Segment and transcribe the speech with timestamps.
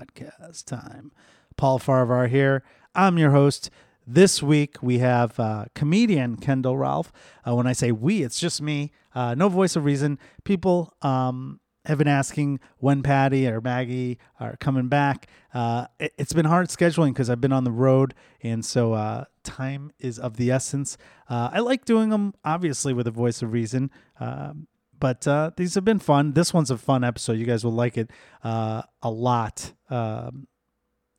[0.00, 1.12] podcast time.
[1.56, 2.62] Paul Farahvar here.
[2.94, 3.70] I'm your host.
[4.06, 7.12] This week we have uh, comedian Kendall Relf.
[7.46, 8.92] Uh, when I say we, it's just me.
[9.14, 10.18] Uh, no voice of reason.
[10.44, 15.28] People um, have been asking when Patty or Maggie are coming back.
[15.52, 19.24] Uh, it, has been hard scheduling because I've been on the road, and so uh,
[19.44, 20.96] time is of the essence.
[21.28, 23.90] Uh, I like doing them, obviously, with a voice of reason.
[24.18, 24.66] Um,
[25.00, 26.32] but uh, these have been fun.
[26.32, 27.32] This one's a fun episode.
[27.32, 28.10] You guys will like it
[28.44, 29.72] uh, a lot.
[29.88, 30.46] Um,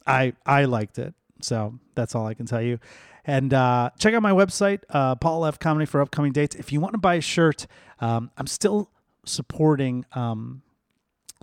[0.07, 2.79] I I liked it, so that's all I can tell you.
[3.25, 6.55] And uh, check out my website, uh, Paul F Comedy for upcoming dates.
[6.55, 7.67] If you want to buy a shirt,
[7.99, 8.89] um, I'm still
[9.25, 10.63] supporting um,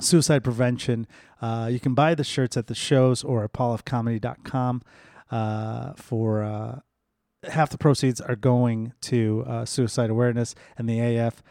[0.00, 1.06] suicide prevention.
[1.40, 4.82] Uh, you can buy the shirts at the shows or at paulfcomedy.com
[5.30, 6.80] uh, for uh,
[7.44, 11.42] half the proceeds are going to uh, suicide awareness and the AF.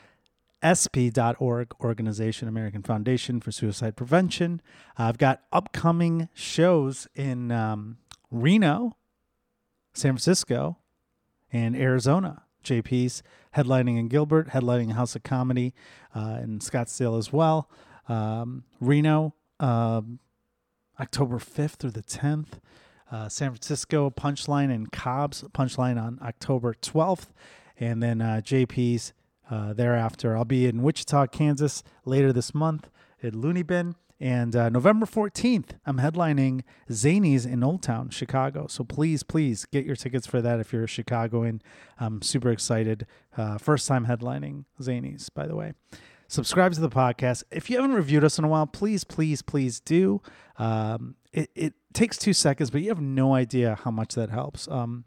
[0.66, 4.62] SP.org organization, American Foundation for Suicide Prevention.
[4.98, 7.98] I've got upcoming shows in um,
[8.32, 8.98] Reno,
[9.94, 10.78] San Francisco,
[11.52, 12.44] and Arizona.
[12.64, 13.24] JP's
[13.56, 15.74] headlining in Gilbert, headlining House of Comedy
[16.16, 17.70] uh, in Scottsdale as well.
[18.10, 20.20] Um, Reno, um,
[21.00, 22.60] October 5th through the 10th.
[23.10, 27.28] Uh, San Francisco, Punchline and Cobb's, Punchline on October 12th.
[27.80, 29.14] And then uh, JP's
[29.50, 30.36] uh, thereafter.
[30.36, 32.90] I'll be in Wichita, Kansas later this month
[33.24, 33.96] at Loony Bin.
[34.20, 38.66] And uh, November 14th, I'm headlining Zanies in Old Town, Chicago.
[38.68, 41.62] So please, please get your tickets for that if you're a Chicagoan.
[42.00, 43.06] I'm super excited.
[43.36, 45.74] Uh, first time headlining Zanies, by the way.
[46.28, 47.44] Subscribe to the podcast.
[47.52, 50.22] If you haven't reviewed us in a while, please, please, please do.
[50.58, 54.68] Um, it, it takes two seconds, but you have no idea how much that helps.
[54.68, 55.06] Um,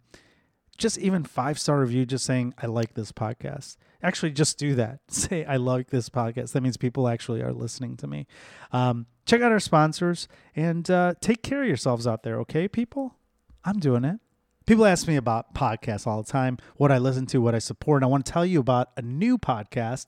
[0.80, 5.00] just even five star review, just saying, I like this podcast actually just do that.
[5.08, 6.52] Say, I like this podcast.
[6.52, 8.26] That means people actually are listening to me.
[8.72, 13.16] Um, check out our sponsors and uh, take care of yourselves out there, okay, people?
[13.64, 14.20] I'm doing it.
[14.66, 18.02] People ask me about podcasts all the time, what I listen to, what I support.
[18.02, 20.06] And I want to tell you about a new podcast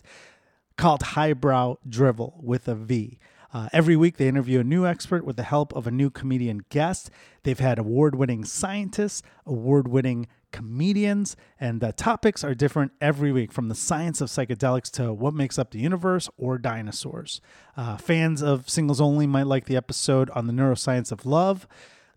[0.77, 3.19] called Highbrow Drivel with a V.
[3.53, 6.63] Uh, every week, they interview a new expert with the help of a new comedian
[6.71, 7.11] guest.
[7.43, 13.53] They've had award winning scientists, award winning comedians, and the topics are different every week
[13.53, 17.41] from the science of psychedelics to what makes up the universe or dinosaurs.
[17.77, 21.67] Uh, fans of Singles Only might like the episode on the neuroscience of love,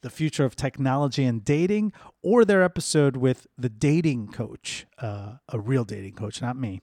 [0.02, 1.92] the future of technology and dating,
[2.22, 6.82] or their episode with the dating coach, uh, a real dating coach, not me.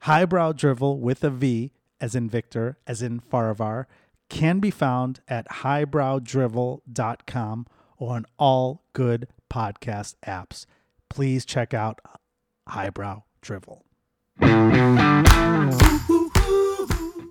[0.00, 3.84] Highbrow Drivel with a V, as in Victor, as in Farahvar,
[4.30, 7.66] can be found at highbrowdrivel.com
[8.00, 10.66] or on all good podcast apps.
[11.08, 12.00] Please check out
[12.66, 13.84] Highbrow Drivel.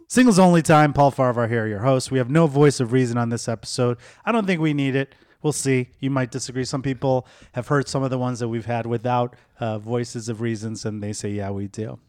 [0.08, 0.94] Singles only time.
[0.94, 2.12] Paul Farahvar here, your host.
[2.12, 3.98] We have no voice of reason on this episode.
[4.26, 5.14] I don't think we need it.
[5.42, 5.90] We'll see.
[6.00, 6.66] You might disagree.
[6.66, 10.42] Some people have heard some of the ones that we've had without uh, voices of
[10.42, 12.00] reasons, and they say, yeah, we do.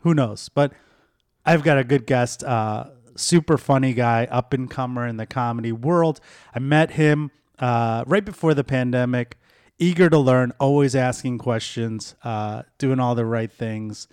[0.00, 0.48] Who knows?
[0.48, 0.72] But
[1.44, 5.72] I've got a good guest, uh, super funny guy, up and comer in the comedy
[5.72, 6.20] world.
[6.54, 7.30] I met him
[7.62, 9.38] uh, right before the pandemic,
[9.78, 14.08] eager to learn, always asking questions, uh, doing all the right things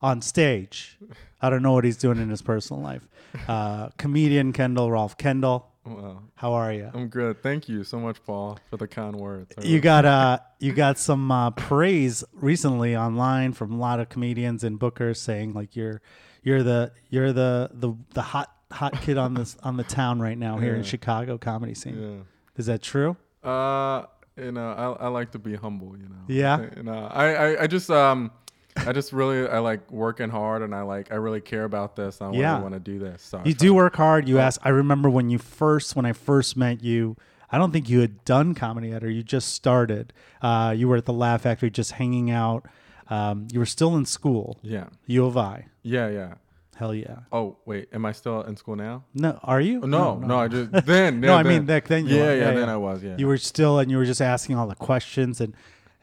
[0.00, 0.98] on stage.
[1.40, 3.06] I don't know what he's doing in his personal life.
[3.46, 5.68] Uh, comedian Kendall Relf Kendall.
[5.84, 6.22] Wow.
[6.36, 6.90] How are you?
[6.92, 7.42] I'm good.
[7.42, 9.54] Thank you so much, Paul, for the kind words.
[9.62, 14.64] You got uh you got some uh, praise recently online from a lot of comedians
[14.64, 16.00] and bookers saying like you're
[16.42, 20.38] you're the you're the the the hot hot kid on this on the town right
[20.38, 20.78] now here yeah.
[20.78, 22.02] in Chicago comedy scene.
[22.02, 22.24] Yeah.
[22.56, 23.16] Is that true?
[23.42, 24.04] Uh,
[24.36, 25.96] you know, I, I like to be humble.
[25.96, 26.24] You know.
[26.28, 26.66] Yeah.
[26.76, 28.30] You know, I, I, I just um.
[28.78, 32.20] I just really I like working hard and I like I really care about this.
[32.20, 32.50] I yeah.
[32.50, 33.22] really want to do this.
[33.22, 34.28] So you do work hard.
[34.28, 34.60] You ask.
[34.64, 37.16] I remember when you first when I first met you.
[37.50, 40.12] I don't think you had done comedy yet, or you just started.
[40.42, 42.66] Uh, you were at the Laugh Factory, just hanging out.
[43.08, 44.58] Um, you were still in school.
[44.62, 44.88] Yeah.
[45.06, 45.68] U of I.
[45.82, 46.34] Yeah, yeah.
[46.76, 47.20] Hell yeah.
[47.32, 49.04] Oh wait, am I still in school now?
[49.14, 49.80] No, are you?
[49.80, 51.20] no, no, no, I just then.
[51.22, 52.06] no, I mean back then.
[52.06, 53.02] You yeah, yeah, yeah, then I was.
[53.02, 53.16] Yeah.
[53.16, 55.54] You were still, and you were just asking all the questions, and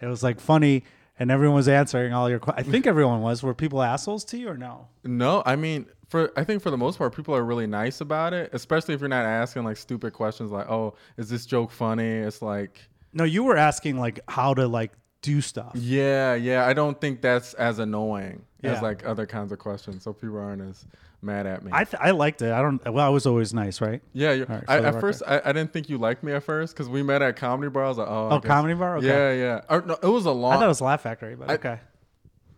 [0.01, 0.83] it was like funny,
[1.19, 2.41] and everyone was answering all your.
[2.47, 3.43] I think everyone was.
[3.43, 4.87] Were people assholes to you or no?
[5.03, 8.33] No, I mean, for I think for the most part, people are really nice about
[8.33, 12.09] it, especially if you're not asking like stupid questions like, "Oh, is this joke funny?"
[12.09, 12.81] It's like.
[13.13, 14.91] No, you were asking like how to like
[15.23, 15.71] do stuff.
[15.73, 16.67] Yeah, yeah.
[16.67, 18.73] I don't think that's as annoying yeah.
[18.73, 20.85] as like other kinds of questions, so people aren't as
[21.23, 21.71] mad at me.
[21.73, 22.51] I th- I liked it.
[22.51, 22.83] I don't.
[22.85, 24.01] Well, I was always nice, right?
[24.13, 24.43] Yeah.
[24.47, 27.01] Right, I, at first, I, I, didn't think you liked me at first because we
[27.01, 27.85] met at comedy bar.
[27.85, 28.29] I was like, oh.
[28.31, 28.97] Oh, comedy bar.
[28.97, 29.07] Okay.
[29.07, 29.61] Yeah, yeah.
[29.69, 30.53] Or, no, it was a long.
[30.53, 31.79] I thought it was Laugh Factory, but I, okay.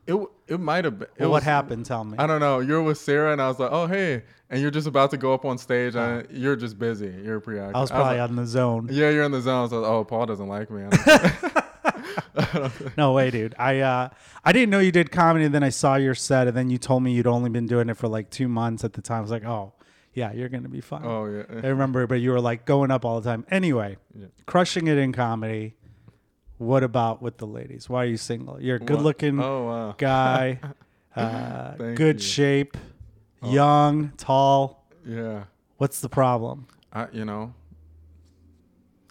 [0.08, 1.08] It it might have been.
[1.16, 1.86] It Well, what was- happened?
[1.86, 2.18] Tell me.
[2.18, 2.60] I don't know.
[2.60, 5.34] You're with Sarah, and I was like, "Oh, hey!" And you're just about to go
[5.34, 7.14] up on stage, and you're just busy.
[7.24, 7.76] You're preoccupied.
[7.76, 8.88] I was probably like, on the zone.
[8.92, 9.70] yeah, you're in the zone.
[9.70, 10.84] So, oh, Paul doesn't like me.
[12.98, 13.56] No way, dude.
[13.60, 14.10] I uh,
[14.44, 15.46] I didn't know you did comedy.
[15.46, 17.90] And then I saw your set, and then you told me you'd only been doing
[17.90, 19.20] it for like two months at the time.
[19.20, 19.74] I was like, oh,
[20.14, 21.02] yeah, you're gonna be fine.
[21.06, 21.44] oh yeah.
[21.64, 23.46] I remember, but you were like going up all the time.
[23.52, 24.28] Anyway, Yeah.
[24.46, 25.76] crushing it in comedy.
[26.58, 27.90] What about with the ladies?
[27.90, 28.62] Why are you single?
[28.62, 29.96] You're a good looking Oh wow.
[29.98, 30.60] guy,
[31.16, 32.28] uh, good you.
[32.28, 32.78] shape,
[33.44, 34.86] young, tall.
[35.06, 35.44] Yeah.
[35.78, 36.68] What's the problem?
[36.94, 37.54] I you know.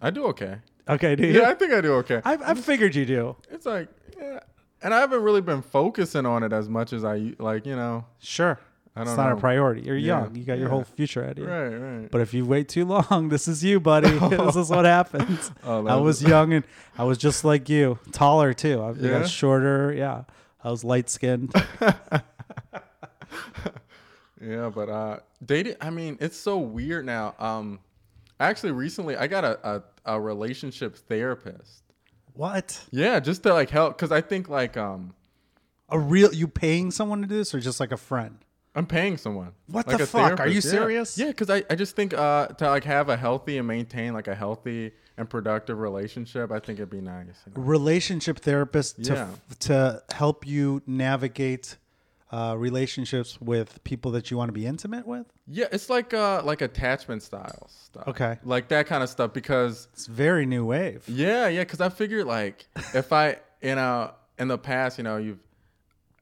[0.00, 0.56] I do okay.
[0.88, 1.40] Okay, do you?
[1.40, 2.20] Yeah, I think I do okay.
[2.24, 3.36] I, I figured you do.
[3.50, 3.88] It's like
[4.20, 4.40] yeah,
[4.82, 7.64] and I haven't really been focusing on it as much as I like.
[7.66, 8.04] You know.
[8.18, 8.58] Sure.
[8.96, 9.80] I It's don't not a priority.
[9.82, 10.36] You're Yeah, young.
[10.36, 10.70] You got your yeah.
[10.74, 11.50] whole future ahead of you.
[11.50, 11.68] Right.
[12.02, 12.10] Right.
[12.12, 14.16] But if you wait too long, this is you, buddy.
[14.28, 15.50] this is what happens.
[15.64, 16.64] Oh, I was- was young and
[16.96, 18.80] I was just like you, taller too.
[18.80, 19.18] I Yeah?
[19.20, 19.92] got shorter.
[19.92, 20.24] Yeah,
[20.62, 21.52] I was light skinned.
[24.40, 27.34] Yeah, but uh dating I mean, it's so weird now.
[27.38, 27.80] Um
[28.40, 29.82] actually recently I got a, a,
[30.16, 31.82] a relationship therapist.
[32.34, 32.84] what?
[32.90, 35.14] Yeah, just to like help cuz I think like um
[35.90, 36.32] A real?
[36.34, 38.38] You paying someone to do this, or just like a friend?
[38.76, 39.52] I'm paying someone.
[39.68, 40.40] What like the fuck?
[40.40, 40.60] Are you yeah.
[40.60, 41.16] serious?
[41.16, 44.26] Yeah, because I, I just think uh to like have a healthy and maintain like
[44.26, 47.26] a healthy and productive relationship, I think it'd be nice.
[47.46, 47.62] you know?
[47.62, 49.28] Relationship therapist to Yeah.
[49.60, 51.76] to help you navigate
[52.34, 55.26] uh, relationships with people that you want to be intimate with.
[55.46, 58.08] Yeah, it's like uh like attachment styles stuff.
[58.08, 58.38] Okay.
[58.44, 61.04] Like that kind of stuff because It's very new wave.
[61.08, 65.16] Yeah, yeah, because I figured like if I you know in the past, you know,
[65.18, 65.38] you've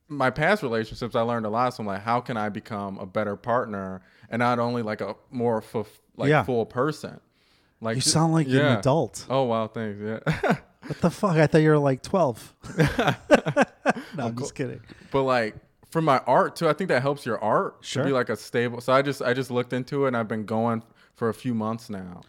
[0.09, 1.73] my past relationships, I learned a lot.
[1.75, 5.15] So I'm like, how can I become a better partner and not only like a
[5.31, 5.87] more full,
[6.17, 6.43] like Yeah.
[6.43, 7.21] full person?
[7.81, 9.25] Like You sound like you're an adult.
[9.31, 9.99] Oh wow, thanks.
[10.01, 10.57] Yeah,
[10.87, 11.37] What the fuck?
[11.37, 12.55] I thought you were like twelve.
[12.79, 14.81] no, I'm just kidding.
[15.11, 15.55] but like
[15.93, 18.03] for my art too, I think that helps your art Sure.
[18.03, 18.81] to be like a stable.
[18.81, 20.83] So I just I just looked into it and I've been going
[21.15, 22.23] for a few months now.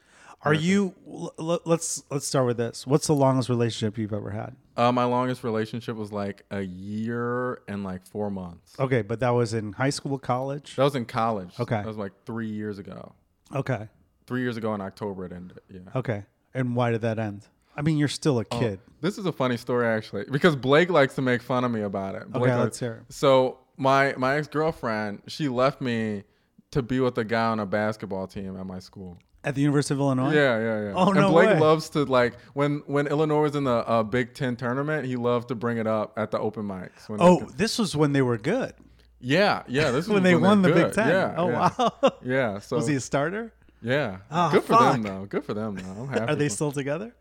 [0.46, 0.94] Are you?
[1.08, 2.86] l- Let's let's start with this.
[2.86, 4.56] What's the longest relationship you've ever had?
[4.76, 8.78] Uh, my longest relationship was like a year and like four months.
[8.80, 10.76] Okay, but that was in high school, college.
[10.76, 11.58] That was in college.
[11.60, 11.76] Okay.
[11.78, 13.14] that was like three years ago.
[13.56, 13.88] Okay,
[14.28, 15.60] Three years ago in October, it ended.
[15.70, 15.80] Yeah.
[15.96, 16.24] okay.
[16.54, 17.48] And why did that end?
[17.76, 18.80] I mean, you're still a kid.
[19.02, 22.16] This is a funny story actually, because Blake likes to make fun of me about
[22.16, 22.32] it.
[22.32, 23.14] Blake Okay, likes- let's hear it.
[23.14, 26.24] So my my ex girlfriend, she left me
[26.72, 29.18] to be with a guy on a basketball team at my school.
[29.46, 30.34] At the University of Illinois.
[30.34, 30.94] Yeah, yeah, yeah.
[30.96, 31.60] Oh, and no Blake way.
[31.60, 35.50] loves to like when when Illinois was in the uh, Big Ten tournament, he loved
[35.50, 37.10] to bring it up at the open mics.
[37.10, 38.74] When Oh, this was when they were good.
[39.20, 39.86] yeah, yeah.
[39.92, 40.94] This was When they won the they're Big good.
[40.94, 41.08] Ten.
[41.10, 41.34] Yeah.
[41.38, 41.70] oh yeah.
[41.78, 42.12] wow.
[42.24, 42.60] Yeah.
[42.60, 43.52] So was he a starter?
[43.82, 44.20] yeah.
[44.32, 45.26] Oh, Good for them though.
[45.26, 46.04] Good for them though.
[46.04, 46.32] I'm happy.
[46.32, 47.14] Are they still together?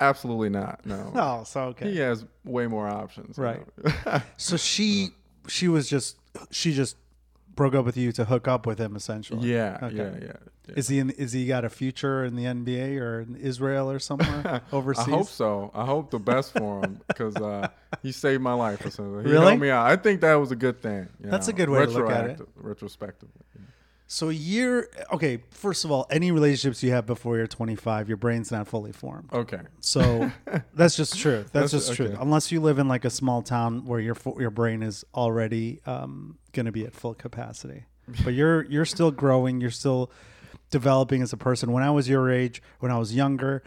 [0.00, 0.84] Absolutely not.
[0.84, 1.12] No.
[1.16, 1.90] Oh, so okay.
[1.90, 3.38] He has way more options.
[3.38, 3.62] Right.
[4.36, 5.10] So she
[5.48, 6.16] she was just
[6.50, 6.96] she just
[7.54, 9.48] broke up with you to hook up with him essentially.
[9.50, 9.96] yeah, Okay.
[9.96, 10.32] yeah, yeah,
[10.68, 10.74] yeah.
[10.74, 14.00] Is he in, is he got a future in the NBA or in Israel or
[14.00, 15.06] somewhere overseas?
[15.08, 15.70] I hope so.
[15.72, 17.68] I hope the best for him because uh,
[18.02, 18.84] he saved my life.
[18.84, 19.24] Or something.
[19.24, 19.46] He Really?
[19.46, 19.86] helped me out.
[19.86, 21.08] I think that was a good thing.
[21.22, 22.28] you That's a good way to look at it.
[22.40, 23.42] retroactive- Retrospectively.
[24.08, 28.16] So a year okay, first of all, any relationships you have before you're 25, your
[28.16, 29.30] brain's not fully formed.
[29.32, 29.60] Okay.
[29.80, 30.30] So
[30.74, 31.44] that's just true.
[31.52, 32.06] That's, That's- just true.
[32.06, 32.16] okay.
[32.20, 36.38] Unless you live in like a small town where your your brain is already um,
[36.52, 37.84] going to be at full capacity.
[38.24, 39.60] But you're you're still growing.
[39.60, 40.12] You're still
[40.70, 41.72] developing as a person.
[41.72, 43.64] When I was your age, when I was younger,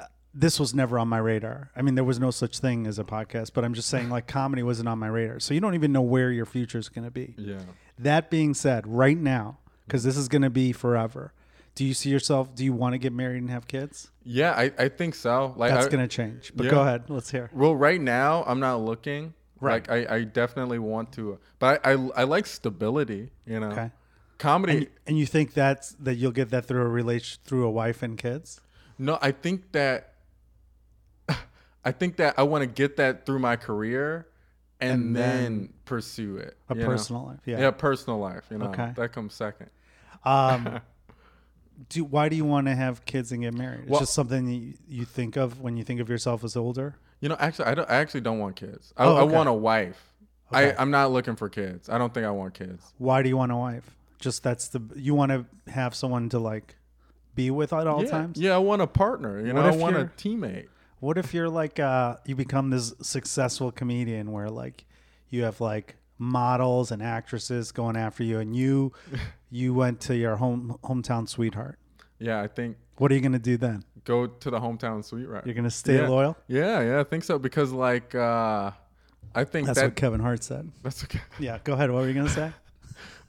[0.00, 1.70] uh, this was never on my radar.
[1.76, 3.52] I mean, there was no such thing as a podcast.
[3.54, 5.38] But I'm just saying, like comedy wasn't on my radar.
[5.38, 7.34] So you don't even know where your future is going to be.
[7.38, 7.60] Yeah.
[7.98, 11.32] That being said, right now, because this is going to be forever.
[11.74, 12.54] Do you see yourself?
[12.54, 14.10] Do you want to get married and have kids?
[14.24, 15.52] Yeah, I, I think so.
[15.56, 16.52] Like That's I, to change.
[16.54, 16.70] But yeah.
[16.70, 17.04] go ahead.
[17.08, 17.50] Let's hear.
[17.52, 19.34] Well, right now I'm not looking.
[19.60, 19.86] Right.
[19.88, 23.30] Like I, I definitely want to, but I, I, I like stability.
[23.46, 23.68] You know.
[23.68, 23.90] Okay.
[24.38, 24.76] Comedy.
[24.76, 28.02] And, and you think that's that you'll get that through a relation through a wife
[28.02, 28.60] and kids?
[28.98, 30.14] No, I think that
[31.84, 34.26] I think that I want to get that through my career
[34.80, 36.56] and, And then, then pursue it.
[36.68, 36.86] A you know?
[36.86, 37.40] personal life.
[37.46, 37.60] Yeah.
[37.60, 37.70] Yeah.
[37.70, 38.66] personal life, you know.
[38.66, 38.92] Okay.
[38.96, 39.70] That comes second.
[40.26, 40.80] Um
[41.88, 43.82] do why do you want to have kids and get married?
[43.82, 46.96] It's Well- just something you, you think of when you think of yourself as older?
[47.20, 48.92] You know, actually I don't I actually don't want kids.
[48.96, 50.12] I, Oh, I want a wife.
[50.52, 50.70] Okay.
[50.70, 51.88] I, I'm not looking for kids.
[51.88, 52.92] I don't think I want kids.
[52.98, 53.96] Why do you want a wife?
[54.18, 56.76] Just that's the you want to have someone to like
[57.34, 58.10] be with at all yeah.
[58.10, 58.38] times?
[58.38, 59.44] Yeah, I want a partner.
[59.44, 60.68] You know, I want a teammate.
[61.00, 64.84] What if you're like uh you become this successful comedian where like
[65.28, 68.92] you have like models and actresses going after you and you
[69.50, 71.78] you went to your home hometown sweetheart.
[72.18, 73.84] Yeah, I think What are you going to do then?
[74.04, 75.44] go to the hometown sweetheart.
[75.46, 76.08] You're going to stay Yeah.
[76.08, 76.36] loyal?
[76.46, 78.70] Yeah, yeah, I think so because like uh
[79.34, 80.70] I think That's that what Kevin Hart said.
[80.82, 81.20] that's okay.
[81.38, 81.90] Yeah, go ahead.
[81.90, 82.52] What were you gonna say?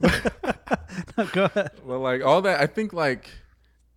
[1.18, 1.72] no, go ahead.
[1.84, 3.28] Well, like all that, I think like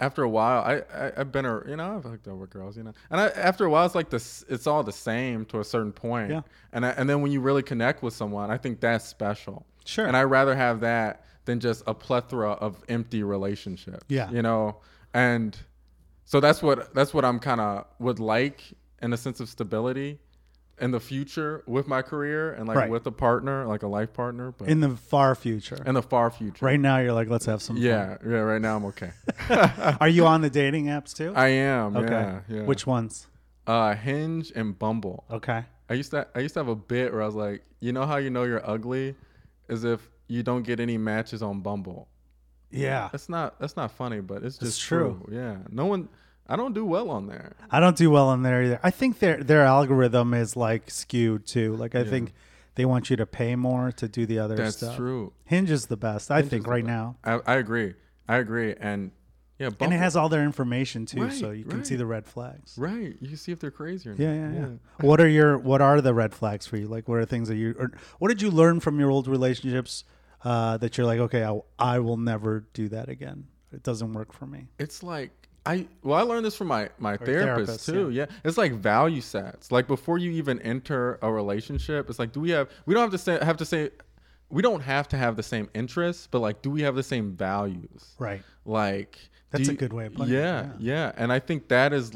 [0.02, 2.76] after a while, I, I I've been a you know I've hooked up with girls,
[2.76, 5.60] you know, and I, after a while, it's like this, it's all the same to
[5.60, 6.32] a certain point.
[6.32, 6.42] Yeah.
[6.74, 9.66] And I, and then when you really connect with someone, I think that's special.
[9.86, 10.06] Sure.
[10.06, 14.04] And I rather have that than just a plethora of empty relationships.
[14.10, 14.30] Yeah.
[14.32, 14.78] You know,
[15.14, 15.58] and
[16.26, 18.64] so that's what that's what I'm kind of would like
[19.02, 20.20] in a sense of stability
[20.82, 22.90] in the future with my career and like Right.
[22.90, 25.82] with a partner, like a life partner, but In the far future.
[25.86, 26.66] in the far future.
[26.66, 27.76] Right now, you're like, let's have some.
[27.78, 27.84] fun.
[27.86, 28.38] Yeah, yeah.
[28.38, 29.12] Right now I'm okay.
[30.02, 31.34] Are you on the dating apps too?
[31.36, 31.96] I am.
[31.96, 32.10] okay.
[32.12, 32.62] Yeah, yeah.
[32.64, 33.28] Which ones?
[33.68, 35.24] uh, Hinge and Bumble.
[35.30, 35.64] Okay.
[35.90, 38.06] I used to I used to have a bit where I was like, you know
[38.06, 39.16] how you know you're ugly,
[39.70, 42.08] is if you don't get any matches on Bumble.
[42.72, 43.10] Yeah.
[43.12, 45.22] That's not that's not funny, but it's It's just true.
[45.26, 45.36] true.
[45.38, 45.58] Yeah.
[45.70, 46.10] No one.
[46.52, 47.54] I don't do well on there.
[47.72, 48.80] I don't do well on there either.
[48.84, 51.76] I think their their algorithm is like skewed too.
[51.78, 52.10] Like I Yeah.
[52.10, 52.34] think
[52.76, 54.96] they want you to pay more to do the other That's stuff.
[54.98, 55.34] true.
[55.46, 56.94] Hinge is the best, I Hinge think, right best.
[56.96, 57.16] now.
[57.24, 57.94] I, I agree.
[58.28, 58.76] I agree.
[58.80, 59.12] And
[59.60, 62.06] yeah, Bumble, And it has all their information too, Right, so you can see the
[62.06, 62.76] red flags.
[62.78, 63.16] right.
[63.22, 64.20] You can see if they're crazy or not.
[64.20, 64.68] Yeah, yeah, yeah.
[65.08, 66.88] What are your what are the red flags for you?
[66.88, 70.04] Like, what are things that you or what did you learn from your old relationships
[70.44, 73.48] uh, that you're like, okay, I, I will never do that again.
[73.72, 74.68] It doesn't work for me.
[74.80, 78.10] It's like I well, I learned this from my my therapist, therapist, too.
[78.10, 78.26] Yeah.
[78.44, 79.72] it's like value sets.
[79.72, 82.70] Like before you even enter a relationship, it's like, do we have?
[82.86, 83.92] We don't have to say have to say.
[84.50, 87.36] We don't have to have the same interests, but like, do we have the same
[87.38, 88.16] values?
[88.20, 88.42] Right.
[88.66, 89.18] Like
[89.52, 90.72] That's a good way of putting it, yeah, yeah.
[90.80, 92.12] yeah, and I think that is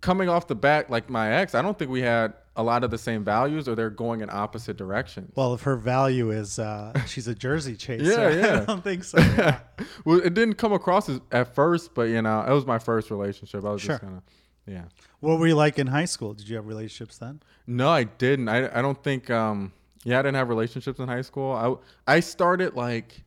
[0.00, 0.90] coming off the bat.
[0.90, 3.74] Like my ex, I don't think we had a lot of the same values, or
[3.76, 5.32] they're going in opposite directions.
[5.36, 8.60] Well, if her value is uh, she's a Jersey chaser, Yeah, yeah.
[8.62, 9.18] I don't think so.
[9.18, 9.60] Yeah.
[10.04, 13.10] well, it didn't come across as at first, but you know, it was my first
[13.10, 13.64] relationship.
[13.64, 13.90] I was Sure.
[13.94, 14.22] just kind of,
[14.66, 14.84] yeah.
[15.20, 16.34] what were you like in high school?
[16.34, 17.40] Did you have relationships then?
[17.66, 18.48] No, I didn't.
[18.48, 19.30] I, I don't think.
[19.30, 19.72] Um,
[20.04, 21.52] yeah, I didn't have relationships in high school.
[22.06, 23.22] I I started like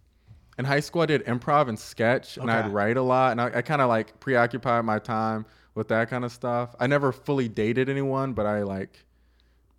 [0.57, 1.01] in high school.
[1.03, 3.89] I did improv and sketch, and I'd write a lot, and I, I kind of
[3.89, 6.75] like preoccupied my time with that kind of stuff.
[6.79, 9.05] I never fully dated anyone, but I like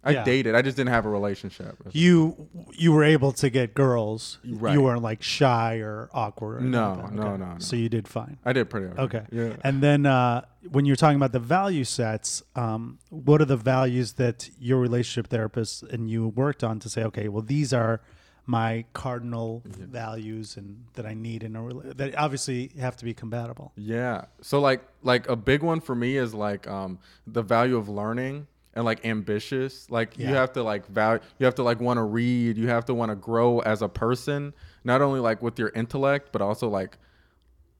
[0.04, 0.24] I Yeah.
[0.24, 0.56] dated.
[0.56, 1.76] I just didn't have a relationship.
[1.92, 4.38] You you were able to get girls.
[4.44, 4.72] Right.
[4.74, 6.62] You weren't like shy or awkward.
[6.62, 7.12] Or No, that.
[7.12, 7.58] no, no, no.
[7.58, 8.38] So you did fine.
[8.44, 9.02] I did pretty okay.
[9.02, 9.24] Okay.
[9.30, 9.52] Yeah.
[9.62, 14.14] And then uh, when you're talking about the value sets, um, what are the values
[14.14, 18.00] that your relationship therapist and you worked on to say, okay, well, these are
[18.44, 23.14] my cardinal values and that I need in a rela- that obviously have to be
[23.14, 23.72] compatible.
[23.76, 24.24] Yeah.
[24.40, 28.46] So like like a big one for me is like um the value of learning
[28.74, 29.88] and like ambitious.
[29.90, 32.84] Like you have to like value you have to like want to read, you have
[32.86, 36.68] to want to grow as a person, not only like with your intellect, but also
[36.68, 36.98] like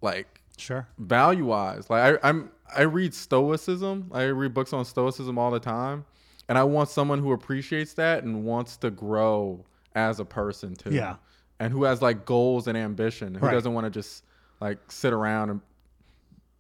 [0.01, 0.87] like Sure.
[0.99, 1.89] value wise.
[1.91, 4.11] Like I, I'm I read stoicism.
[4.13, 6.05] I read books on stoicism all the time.
[6.49, 10.91] And I want someone who appreciates that and wants to grow as a person too.
[10.91, 11.17] Yeah.
[11.61, 13.35] And who has like goals and ambition.
[13.35, 13.53] Who Right.
[13.53, 14.25] doesn't want to just
[14.61, 15.61] like sit around and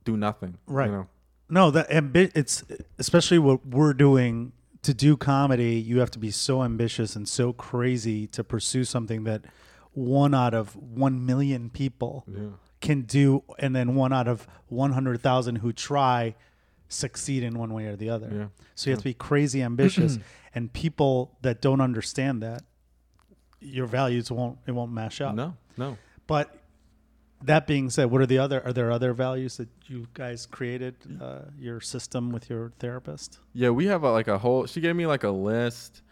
[0.04, 0.58] do nothing.
[0.66, 0.86] Right.
[0.86, 1.06] You know?
[1.48, 2.64] No, that ambi- it's
[2.98, 5.74] especially what we're doing to do comedy.
[5.74, 9.42] You have to be so ambitious and so crazy to pursue something that
[9.92, 12.40] one out of one million people Yeah.
[12.80, 16.34] can do, and then one out of one hundred thousand who try
[16.88, 18.30] succeed in one way or the other.
[18.32, 18.46] Yeah.
[18.74, 20.18] So you have to be crazy ambitious,
[20.54, 22.62] and people that don't understand that,
[23.62, 25.34] your values won't it won't mash up.
[25.34, 25.96] No, no.
[26.26, 26.54] But
[27.44, 28.64] that being said, what are the other?
[28.64, 33.38] Are there other values that you guys created uh, your system with your therapist?
[33.52, 34.66] Yeah, we have a, like a whole.
[34.66, 36.02] She gave me like a list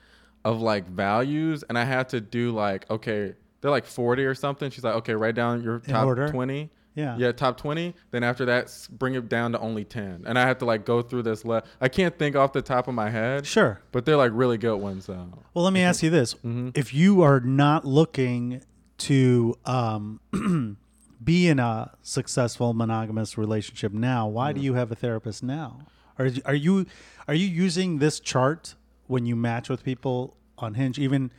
[0.44, 4.70] of like values, and I had to do like okay, they're like forty or something.
[4.70, 6.28] She's like, okay, write down your top order?
[6.28, 6.70] twenty.
[6.94, 7.16] Yeah.
[7.18, 7.94] Yeah, top twenty.
[8.10, 10.24] Then after that, bring it down to only ten.
[10.26, 11.66] And I have to like go through this list.
[11.80, 13.80] I can't think off the top of my head, Sure.
[13.92, 15.28] but they're like really good ones though.
[15.54, 16.70] Well, let me ask you this: Mm-hmm.
[16.74, 18.62] If you are not looking
[18.98, 20.20] to um,
[21.22, 25.86] be in a successful monogamous relationship now, why do you have a therapist now?
[26.18, 26.86] Are you- are you
[27.28, 28.74] are you using this chart
[29.06, 31.30] when you match with people on Hinge, even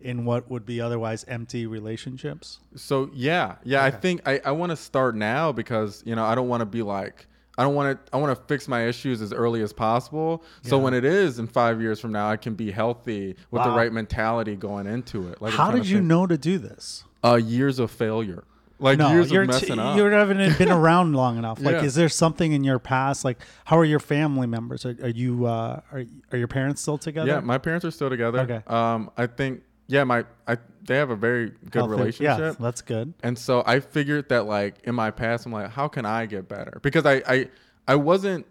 [0.00, 2.60] in what would be otherwise empty relationships?
[2.76, 3.84] So yeah, yeah.
[3.84, 6.66] I think I, I want to start now because you know I don't want to
[6.66, 7.26] be like
[7.56, 10.44] I don't want to I want to fix my issues as early as possible.
[10.62, 13.70] So when it is in five years from now, I can be healthy with the
[13.70, 15.42] right mentality going into it.
[15.42, 17.04] Like How did you know to do this?
[17.24, 18.44] Uh, years of failure,
[18.78, 19.96] like no, years you're of t- messing up.
[19.96, 21.60] you haven't been around long enough.
[21.60, 21.82] Like, Yeah.
[21.82, 23.24] is there something in your past?
[23.24, 24.86] Like, how are your family members?
[24.86, 27.28] Are, are you uh, are are your parents still together?
[27.28, 28.38] Yeah, my parents are still together.
[28.38, 28.62] Okay.
[28.68, 32.38] Um, I think yeah, my I they have a very good Healthy- relationship.
[32.38, 33.12] Yeah, that's good.
[33.22, 36.48] And so I figured that like in my past, I'm like, how can I get
[36.48, 36.78] better?
[36.82, 37.48] Because I I
[37.88, 38.46] I wasn't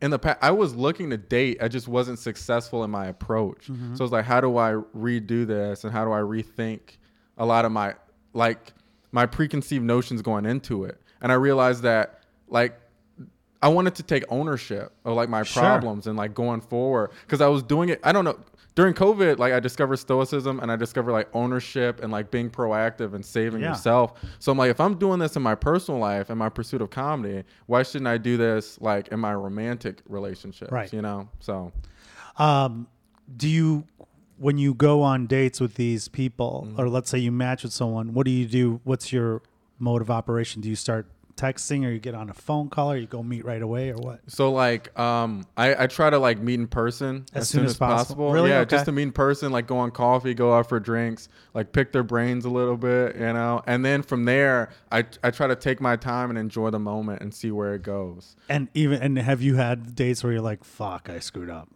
[0.00, 1.58] in the past, I was looking to date.
[1.62, 3.68] I just wasn't successful in my approach.
[3.68, 3.94] Mm-hmm.
[3.94, 6.80] So it's like, how do I redo this, and how do I rethink
[7.38, 7.94] a lot of my
[8.32, 8.72] like
[9.12, 11.00] my preconceived notions going into it?
[11.20, 12.78] And I realized that like
[13.62, 15.62] I wanted to take ownership of like my Sure.
[15.62, 18.00] problems and like going forward because I was doing it.
[18.02, 18.38] I don't know.
[18.74, 23.12] During COVID, like I discovered stoicism and I discovered like ownership and like being proactive
[23.14, 23.70] and saving Yeah.
[23.70, 24.14] yourself.
[24.38, 26.88] So I'm like, if I'm doing this in my personal life and my pursuit of
[26.88, 30.72] comedy, why shouldn't I do this like in my romantic relationships?
[30.72, 30.90] Right.
[30.92, 31.28] You know?
[31.40, 31.72] So
[32.38, 32.86] Um,
[33.36, 33.84] do you,
[34.38, 36.80] when you go on dates with these people, Mm-hmm.
[36.80, 38.80] or let's say you match with someone, what do you do?
[38.84, 39.42] What's your
[39.78, 40.62] mode of operation?
[40.62, 43.44] Do you start texting, or you get on a phone call, or you go meet
[43.44, 44.20] right away, or what?
[44.28, 47.64] So like um I, I try to like meet in person As as, soon soon,
[47.66, 47.96] as as, possible.
[47.96, 48.32] possible.
[48.32, 48.50] Really?
[48.50, 48.70] Yeah, Okay.
[48.70, 51.92] just to meet in person, like go on coffee, go out for drinks, like pick
[51.92, 53.62] their brains a little bit, you know.
[53.66, 57.22] And then from there I I try to take my time and enjoy the moment
[57.22, 58.36] and see where it goes.
[58.48, 61.68] And even and have you had dates where you're like, "Fuck, I screwed up"?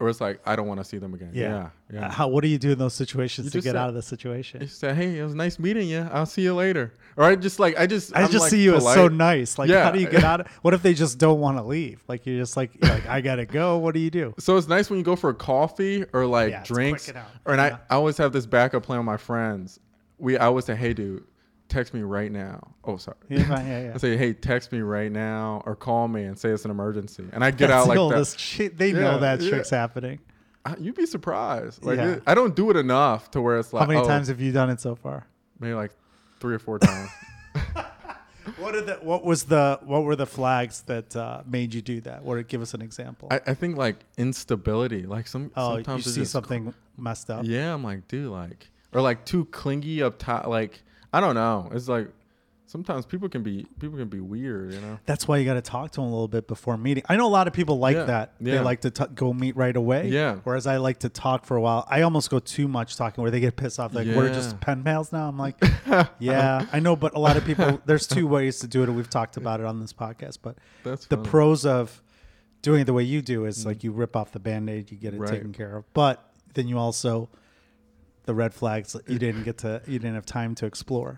[0.00, 1.30] Or it's like I don't want to see them again.
[1.34, 1.68] Yeah.
[1.92, 2.06] Yeah.
[2.06, 2.26] Uh, How?
[2.28, 4.62] What do you do in those situations You to get say- out of the situation?
[4.62, 6.08] You say, hey, it was nice meeting you.
[6.10, 6.94] I'll see you later.
[7.18, 9.58] Or I just like I just I I'm, just like, see you as so nice.
[9.58, 9.84] Like, Yeah.
[9.84, 10.40] how do you get out?
[10.40, 12.02] Of, what if they just don't want to leave?
[12.08, 13.76] Like, you're just like, you're like, I gotta go.
[13.76, 14.32] What do you do?
[14.38, 17.10] So it's nice when you go for a coffee or like Yeah, drinks.
[17.44, 17.76] Or and Yeah.
[17.90, 19.78] I, I always have this backup plan with my friends.
[20.18, 21.24] We I always say, hey dude,
[21.70, 22.74] text me right now.
[22.84, 23.16] Oh sorry.
[23.28, 23.92] Yeah, yeah, yeah.
[23.94, 27.24] I say, hey, text me right now or call me and say it's an emergency.
[27.32, 28.38] And I get That's out the like that.
[28.38, 28.76] shit.
[28.76, 29.48] They know that yeah.
[29.48, 30.18] trick's happening.
[30.64, 31.84] I- You'd be surprised.
[31.84, 32.10] Like Yeah.
[32.14, 34.40] it- I don't do it enough to where it's like How many oh, times have
[34.40, 35.26] you done it so far?
[35.58, 35.92] maybe like
[36.40, 37.10] three or four times.
[38.56, 42.00] What are the what was the what were the flags that uh, made you do
[42.02, 42.22] that?
[42.22, 43.28] What give us an example?
[43.30, 45.06] I, I think like instability.
[45.06, 47.44] Like some oh, sometimes you see something messed up.
[47.44, 50.46] Yeah, I'm like, dude, like, or like too clingy up top.
[50.46, 51.68] Like, I don't know.
[51.72, 52.08] It's like
[52.66, 54.98] sometimes people can be people can be weird, you know.
[55.04, 57.02] That's why you got to talk to them a little bit before meeting.
[57.08, 58.34] I know a lot of people like Yeah, that.
[58.40, 60.08] They like to t- go meet right away.
[60.08, 60.36] Yeah.
[60.44, 61.84] Whereas I like to talk for a while.
[61.90, 63.92] I almost go too much talking where they get pissed off.
[63.92, 65.28] Like we're just pen pals now.
[65.28, 65.56] I'm like,
[66.20, 67.80] yeah, I know, but a lot of people.
[67.86, 70.38] There's two ways to do it, and we've talked about it on this podcast.
[70.42, 71.28] But That's the funny.
[71.28, 72.02] pros of
[72.62, 73.68] doing it the way you do is mm-hmm.
[73.68, 75.30] like you rip off the band-aid you get it Right.
[75.30, 77.30] taken care of but then you also
[78.30, 81.12] the red flags you didn't get to you didn't have time to explore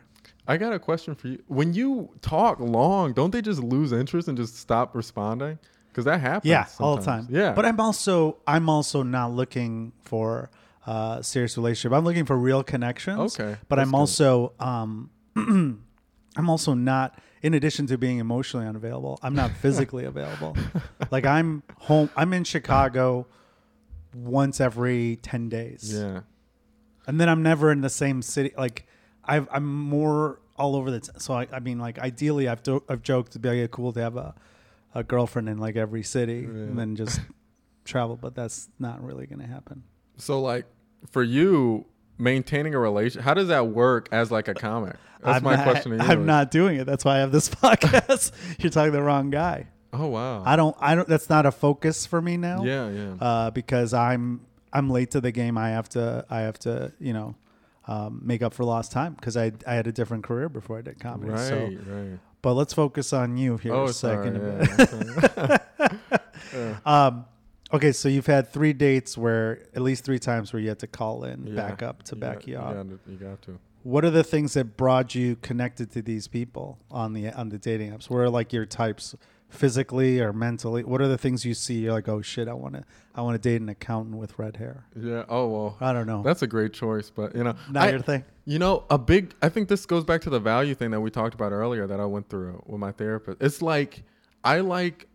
[0.49, 1.39] I got a question for you.
[1.47, 5.57] When you talk long, don't they just lose interest and just stop responding?
[5.89, 6.51] Because that happens.
[6.51, 7.25] yeah all the time.
[7.31, 7.53] Yeah.
[7.53, 10.51] but i'm also i'm also not looking for
[10.87, 13.97] a serious relationship i'm looking for real connections Okay, but i'm good.
[14.03, 17.09] also um i'm also not
[17.43, 20.57] in addition to being emotionally unavailable i'm not physically available
[21.11, 23.27] like i'm home i'm in chicago
[24.15, 26.21] once every 10 days yeah.
[27.07, 28.53] And then I'm never in the same city.
[28.57, 28.87] Like
[29.25, 31.01] I've, I'm more all over the.
[31.01, 33.67] T- so I, I mean, like ideally, I've do- I've joked to be like, yeah,
[33.69, 34.35] cool to have a,
[34.95, 37.21] a girlfriend in like every city and then just
[37.85, 39.85] travel, but that's not really going to happen.
[40.19, 40.67] So like
[41.11, 41.87] for you,
[42.19, 44.97] maintaining a relation, how does that work as like a comic?
[45.23, 46.11] That's I'm my not, question to you.
[46.11, 46.85] I'm not doing it.
[46.85, 48.33] That's why I have this podcast.
[48.59, 49.69] You're talking to the wrong guy.
[49.93, 50.43] Oh wow.
[50.45, 50.77] I don't.
[50.81, 51.07] I don't.
[51.07, 52.65] That's not a focus for me now.
[52.65, 53.15] yeah, yeah.
[53.21, 54.41] uh, because I'm
[54.73, 55.57] I'm late to the game.
[55.59, 57.35] I have to I have to you know
[57.89, 60.83] um, make up for lost time because I I had a different career before I
[60.83, 61.31] did comedy.
[61.33, 62.19] right, So, right.
[62.43, 64.27] but let's focus on you here Oh, a sorry.
[64.27, 65.11] second.
[65.39, 65.57] Yeah,
[66.55, 66.79] okay.
[66.87, 67.25] um,
[67.73, 70.87] okay, so you've had three dates where at least three times where you had to
[70.87, 71.55] call in, Yeah.
[71.55, 72.87] back up to back you up.
[73.07, 73.59] you got to.
[73.85, 77.59] What are the things that brought you connected to these people on the on the
[77.59, 78.09] dating apps?
[78.09, 79.17] What are like your types,
[79.53, 80.83] physically or mentally?
[80.85, 81.75] What are the things you see?
[81.81, 82.85] You're like, oh shit, I want to
[83.15, 84.85] I want to date an accountant with red hair.
[84.99, 85.25] Yeah.
[85.29, 85.77] Oh well.
[85.81, 86.23] I don't know.
[86.23, 88.25] That's a great choice, but you know, not I- your thing.
[88.45, 89.35] You know, a big.
[89.41, 92.01] I think this goes back to the value thing that we talked about earlier that
[92.01, 93.39] I went through with my therapist.
[93.41, 94.03] It's like
[94.43, 95.07] I like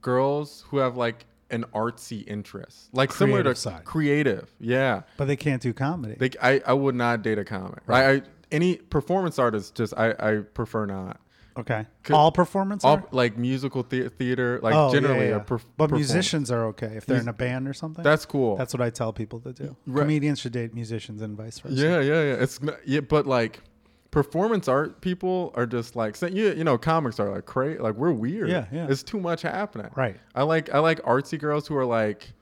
[0.00, 3.84] girls who have like an artsy interest, like similar Creative to side.
[3.84, 4.54] creative.
[4.60, 6.14] Yeah, But they can't do comedy.
[6.18, 6.30] they.
[6.40, 7.80] I, I would not date a comic.
[7.86, 8.22] Right.
[8.22, 11.20] I, any performance artist, just I, I prefer not.
[11.60, 11.86] Okay.
[12.10, 15.58] All performance All like musical the- theater, like Oh, generally yeah, yeah.
[15.76, 18.02] But musicians are okay if they're Mus- in a band or something.
[18.02, 18.56] That's cool.
[18.56, 19.76] That's what I tell people to do.
[19.86, 20.02] Right.
[20.02, 21.74] Comedians should date musicians and vice versa.
[21.74, 22.42] Yeah, yeah, yeah.
[22.42, 23.60] It's n- yeah, but like
[24.10, 27.94] performance art people are just like so you you know comics are like crazy like
[27.94, 28.48] we're weird.
[28.48, 28.86] Yeah, yeah.
[28.90, 29.90] It's too much happening.
[29.94, 30.16] Right.
[30.34, 32.32] I like I like artsy girls who are like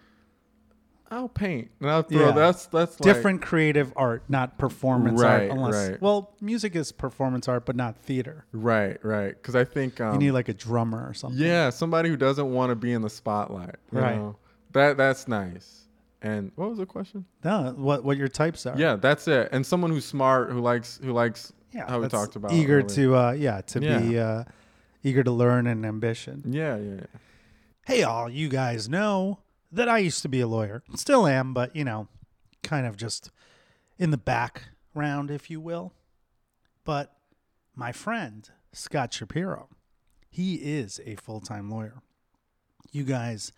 [1.11, 2.33] I'll paint and I'll throw Yeah.
[2.33, 5.51] that's that's like, Different creative art, not performance Right, art.
[5.51, 6.03] Unless, right.
[6.03, 8.45] well, music is performance art, but not theater.
[8.53, 9.29] Right, right.
[9.35, 11.41] Because I think um, you need like a drummer or something.
[11.41, 13.77] yeah somebody who doesn't want to be in the spotlight.
[13.93, 14.17] you Right.
[14.17, 14.37] know?
[14.73, 15.87] That that's nice.
[16.21, 17.25] And what was the question?
[17.45, 18.77] No, what what your types are?
[18.77, 19.49] Yeah, that's it.
[19.53, 21.89] And someone who's smart who likes who likes yeah.
[21.89, 24.45] how we talked about eager to uh, yeah to be uh,
[25.05, 26.43] eager to learn and ambition.
[26.45, 27.07] Yeah, yeah, yeah.
[27.87, 29.39] Hey, all you guys know
[29.71, 30.83] that I used to be a lawyer.
[30.95, 32.09] Still am, but, you know,
[32.63, 33.31] kind of just
[33.99, 35.93] in the background, if you will.
[36.85, 37.15] But
[37.75, 39.69] my friend, Scott Shapiro,
[40.31, 42.03] he is a full time lawyer.
[42.93, 43.53] You guys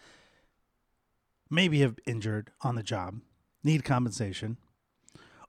[1.48, 3.20] maybe have injured on the job,
[3.62, 4.56] need compensation,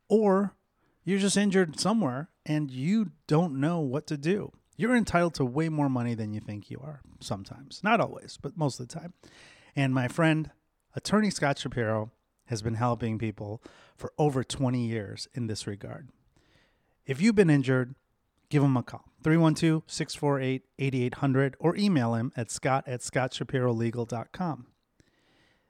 [0.10, 0.56] or
[1.04, 4.52] you're just injured somewhere and you don't know what to do.
[4.78, 7.82] You're entitled to way more money than you think you are sometimes.
[7.84, 9.14] Not always, but most of the time.
[9.76, 10.52] And my friend,
[10.96, 12.12] attorney Scott Shapiro,
[12.46, 13.62] has been helping people
[13.96, 16.10] for over 20 years in this regard.
[17.06, 17.96] If you've been injured,
[18.50, 24.68] give him a call 312 648 8800 or email him at scott at scottshapirolegal.com.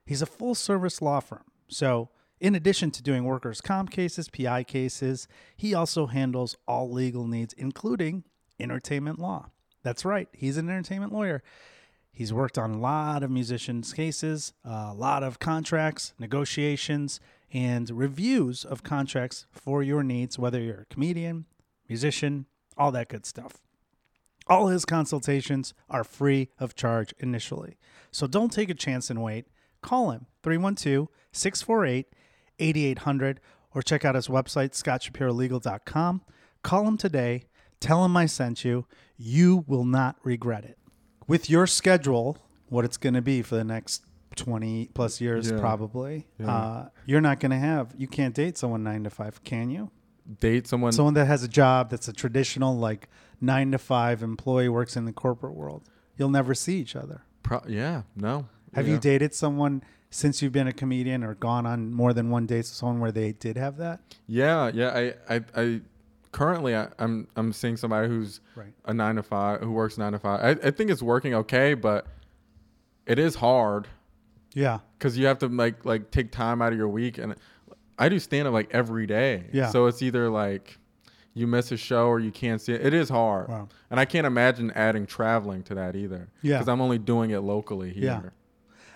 [0.06, 1.44] He's a full service law firm.
[1.68, 2.10] So,
[2.40, 7.54] in addition to doing workers' comp cases, PI cases, he also handles all legal needs,
[7.54, 8.24] including
[8.60, 9.52] entertainment law.
[9.84, 11.44] That's right, he's an entertainment lawyer.
[12.12, 17.20] He's worked on a lot of musicians' cases, uh, a lot of contracts, negotiations,
[17.54, 21.46] and reviews of contracts for your needs, whether you're a comedian,
[21.88, 22.46] musician,
[22.78, 23.62] all that good stuff.
[24.48, 27.78] All his consultations are free of charge initially.
[28.12, 29.48] So don't take a chance and wait.
[29.82, 32.08] Call him 312 648
[32.60, 33.40] 8800
[33.74, 36.22] or check out his website, scottshapirolegal.com.
[36.64, 37.46] Call him today.
[37.80, 38.86] Tell him I sent you.
[39.18, 40.78] You will not regret it.
[41.32, 44.04] With your schedule, what it's going to be for the next
[44.36, 45.60] 20 plus years, Yeah.
[45.60, 46.54] probably, Yeah.
[46.54, 49.92] uh, you're not going to have, you can't date someone nine to five, can you?
[50.42, 50.92] Date someone.
[50.92, 53.08] someone that has a job that's a traditional like
[53.40, 55.84] nine to five employee works in the corporate world
[56.18, 58.04] you'll never see each other pro- yeah.
[58.16, 58.46] No.
[58.74, 58.94] have yeah.
[58.94, 62.58] you dated someone since you've been a comedian or gone on more than one date
[62.58, 64.70] with someone where they did have that Yeah.
[64.74, 64.90] Yeah.
[64.90, 65.36] I.
[65.36, 65.42] I.
[65.56, 65.82] I
[66.32, 67.28] currently, I, I'm.
[67.36, 70.60] I'm seeing somebody who's right a nine to five who works nine to five.
[70.64, 72.08] I, I think it's working okay, but
[73.06, 73.88] it is hard
[74.54, 77.34] yeah because you have to like like take time out of your week and
[77.98, 79.70] i do stand up like every day Yeah.
[79.70, 80.78] so it's either like
[81.34, 83.70] you miss a show or you can't see it it is hard Wow.
[83.90, 86.58] and i can't imagine adding traveling to that either Yeah.
[86.58, 88.22] because i'm only doing it locally here Yeah.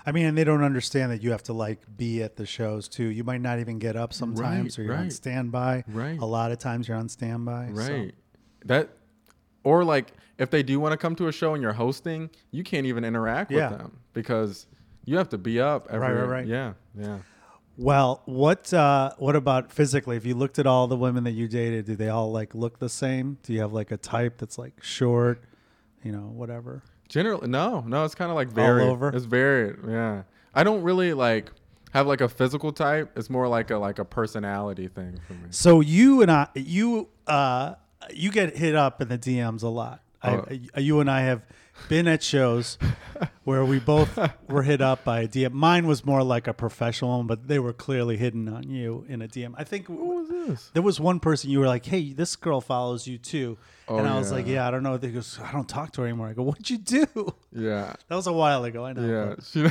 [0.06, 2.88] I mean and they don't understand that you have to like be at the shows
[2.88, 6.20] too you might not even get up sometimes Right, or you're on standby Right.
[6.20, 8.16] a lot of times you're on standby so- right
[8.66, 8.90] that
[9.64, 12.64] or like if they do want to come to a show and you're hosting you
[12.64, 13.70] can't even interact Yeah.
[13.70, 14.68] with them because
[15.06, 16.48] you have to be up every right, right.
[16.48, 17.20] yeah yeah
[17.78, 20.16] Well, what uh, what about physically?
[20.16, 22.80] If you looked at all the women that you dated, do they all like look
[22.80, 23.38] the same?
[23.44, 25.44] Do you have like a type that's like short,
[26.02, 26.84] you know, whatever?
[27.10, 28.04] Generally, no, no.
[28.04, 28.88] It's kind of like varied.
[28.88, 29.10] over?
[29.10, 29.78] It's varied.
[29.88, 30.24] Yeah.
[30.54, 31.52] I don't really like
[31.94, 33.12] have like a physical type.
[33.18, 35.48] It's more like a like a personality thing for me.
[35.52, 37.76] So you and I, you uh,
[38.12, 40.02] you get hit up in the DMs a lot.
[40.24, 40.46] Oh.
[40.76, 41.44] I, you and I have
[41.90, 42.78] been at shows
[43.44, 44.18] where we both
[44.50, 45.52] were hit up by a DM.
[45.52, 49.22] Mine was more like a professional one, but they were clearly hidden on you in
[49.22, 49.54] a DM.
[49.58, 50.72] I think What was this?
[50.74, 53.58] there was one person you were like, "Hey, this girl follows you too,"
[53.88, 54.36] Oh, and I was yeah.
[54.38, 56.44] like, "Yeah, I don't know." They goes, "I don't talk to her anymore." I go,
[56.44, 57.08] "What'd you do?"
[57.52, 57.94] Yeah.
[58.10, 58.86] That was a while ago.
[58.86, 59.08] I know.
[59.08, 59.36] Yeah.
[59.44, 59.68] She,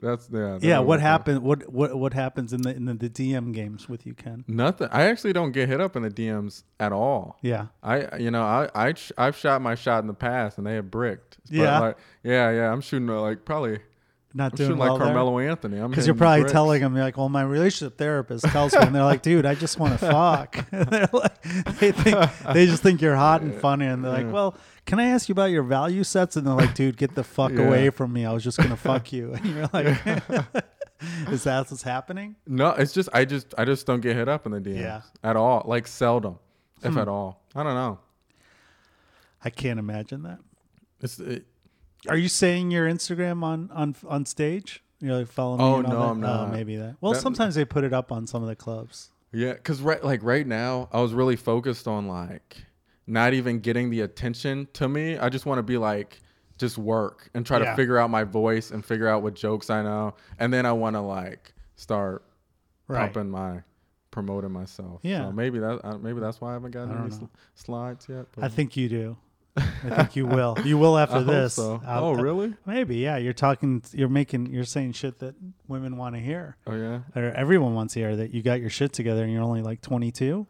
[0.00, 0.38] that's yeah.
[0.40, 0.78] that yeah.
[0.80, 1.42] What happened?
[1.42, 4.44] What what what happens in the in the, the DM games with you, Ken?
[4.48, 4.88] Nothing.
[4.90, 7.38] I actually don't get hit up in the DMs at all.
[7.42, 7.66] Yeah.
[7.82, 10.90] I you know I I I've shot my shot in the past and they have
[10.90, 11.38] bricked.
[11.46, 11.78] But, Yeah.
[11.80, 12.50] like, yeah.
[12.50, 12.72] Yeah.
[12.72, 13.80] I'm shooting uh, like probably.
[14.36, 15.80] Not I'm doing well like Carmelo Anthony.
[15.88, 16.52] Because you're probably bricks.
[16.52, 19.54] telling them, you're like, well, my relationship therapist tells me, and they're like, dude, I
[19.54, 20.68] just want to fuck.
[20.72, 21.42] They're like,
[21.78, 25.04] they think they just think you're hot and funny, and they're like, well, can I
[25.10, 26.34] ask you about your value sets?
[26.36, 27.60] And they're like, dude, get the fuck Yeah.
[27.62, 28.26] away from me.
[28.26, 29.34] I was just gonna fuck you.
[29.36, 29.86] And you're like,
[31.30, 32.34] is that what's happening?
[32.46, 35.02] No, it's just I just I just don't get hit up in the DMs Yeah.
[35.22, 35.62] at all.
[35.64, 36.40] Like seldom,
[36.82, 36.98] if Hmm.
[36.98, 37.40] at all.
[37.54, 38.00] I don't know.
[39.44, 40.40] I can't imagine that.
[41.00, 41.46] It's it,
[42.08, 44.82] Are you saying your Instagram on on on stage?
[45.00, 45.64] You're like follow me.
[45.64, 45.96] Oh, all no, that?
[45.98, 46.48] I'm not.
[46.48, 46.96] Oh, maybe that.
[47.00, 49.10] Well, That- sometimes they put it up on some of the clubs.
[49.32, 52.64] yeah, because right like right now I was really focused on like
[53.06, 55.18] not even getting the attention to me.
[55.18, 56.20] I just want to be like
[56.56, 57.70] just work and try Yeah.
[57.70, 60.72] to figure out my voice and figure out what jokes I know, and then I
[60.72, 62.24] want to like start
[62.86, 63.12] Right.
[63.12, 63.62] pumping my
[64.10, 65.00] promoting myself.
[65.02, 65.24] Yeah.
[65.24, 67.24] so maybe that uh, maybe that's why I haven't gotten I any sl-
[67.56, 68.26] slides yet.
[68.40, 69.16] I think you do.
[69.56, 69.62] I
[69.96, 70.56] think you will.
[70.64, 71.54] You will after this.
[71.54, 71.80] so.
[71.86, 72.54] Oh really?
[72.66, 73.16] Maybe, yeah.
[73.18, 73.82] You're talking.
[73.92, 74.46] You're making.
[74.46, 75.34] You're saying shit that
[75.68, 77.00] women want to hear, Oh yeah.
[77.14, 78.16] or everyone wants to hear.
[78.16, 80.46] That you got your shit together, and you're only like 22.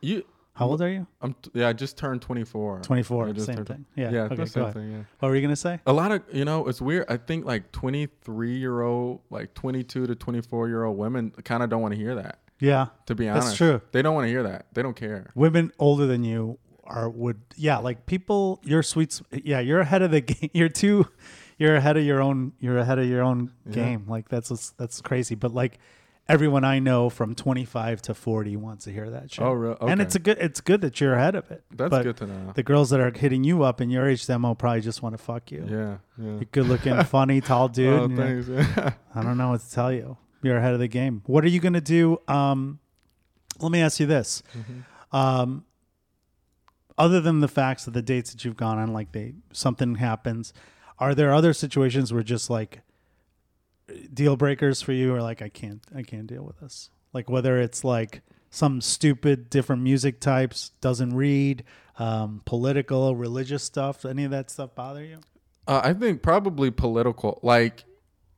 [0.00, 1.06] You How old are you?
[1.22, 1.68] I'm t- yeah.
[1.68, 2.80] I just turned 24.
[2.82, 3.28] 24.
[3.28, 3.84] I just Same turned- thing.
[3.96, 4.10] Yeah.
[4.10, 4.20] Yeah.
[4.24, 4.44] okay.
[4.46, 4.92] same thing.
[4.92, 4.98] Yeah.
[5.20, 5.80] What were you gonna say?
[5.86, 7.06] A lot of you know, it's weird.
[7.08, 11.70] I think like 23 year old, like 22 to 24 year old women kind of
[11.70, 12.38] don't want to hear that.
[12.60, 12.86] Yeah.
[13.06, 13.80] To be honest, That's true.
[13.92, 14.66] They don't want to hear that.
[14.72, 15.30] They don't care.
[15.34, 18.60] Women older than you are would yeah like people.
[18.64, 19.20] You're sweet.
[19.32, 19.60] Yeah.
[19.60, 20.50] You're ahead of the game.
[20.52, 21.06] You're too.
[21.58, 22.52] you're ahead of your own.
[22.60, 23.72] You're ahead of your own Yeah.
[23.74, 24.04] game.
[24.08, 25.34] Like that's what's- that's crazy.
[25.34, 25.78] But like
[26.26, 29.44] everyone I know from 25 to 40 wants to hear that shit.
[29.44, 29.76] Oh, really?
[29.80, 30.38] And it's a good.
[30.40, 31.62] It's good that you're ahead of it.
[31.70, 32.52] That's but good to know.
[32.54, 35.22] The girls that are hitting you up in your age demo probably just want to
[35.22, 35.66] fuck you.
[35.70, 36.32] yeah, yeah.
[36.36, 37.92] You're good looking, funny, tall dude.
[38.12, 38.48] oh, thanks.
[38.48, 38.92] Yeah.
[39.14, 40.16] I don't know what to tell you.
[40.42, 41.22] You're ahead of the game.
[41.26, 42.18] What are you going to do?
[42.26, 42.78] Um,
[43.60, 44.42] let me ask you this.
[44.56, 45.16] Mm-hmm.
[45.16, 45.64] Um,
[46.96, 50.52] other than the facts of the dates that you've gone on, like they something happens,
[50.98, 52.80] are there other situations where just like
[54.12, 56.90] deal breakers for you, or like I can't, I can't deal with this?
[57.12, 61.64] Like whether it's like some stupid different music types, doesn't read,
[61.98, 64.04] um, political, religious stuff.
[64.04, 65.18] Any of that stuff bother you?
[65.66, 67.40] Uh, I think probably political.
[67.42, 67.84] Like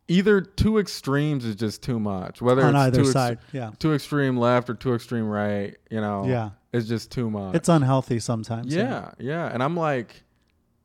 [0.09, 2.41] either two extremes is just too much.
[2.41, 3.71] Whether On it's either too ex- side, yeah.
[3.79, 6.51] too extreme left or too extreme right, you know, Yeah.
[6.77, 7.55] It's just too much.
[7.55, 8.75] It's unhealthy sometimes.
[8.75, 9.51] yeah, yeah.
[9.53, 10.23] And I'm like,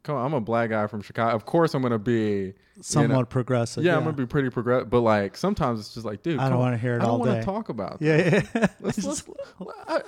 [0.03, 1.35] come on, I'm a black guy from Chicago.
[1.35, 3.83] Of course, I'm gonna be somewhat you know, progressive.
[3.83, 4.89] yeah, I'm gonna be pretty progressive.
[4.89, 7.25] But like sometimes it's just like, dude, I don't wanna hear it I don't all
[7.25, 7.41] day.
[7.41, 7.99] talk about.
[7.99, 8.05] that.
[8.05, 8.67] Yeah, yeah.
[8.79, 9.23] Let's let's,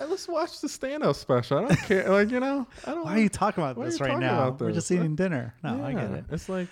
[0.09, 1.59] let's watch the stand-up special.
[1.59, 2.09] I don't care.
[2.09, 2.99] Like you know, I don't.
[2.99, 4.47] Why wanna- are you talking about this right now?
[4.47, 5.53] about We're just eating dinner.
[5.63, 6.25] No, I get it.
[6.31, 6.67] It's like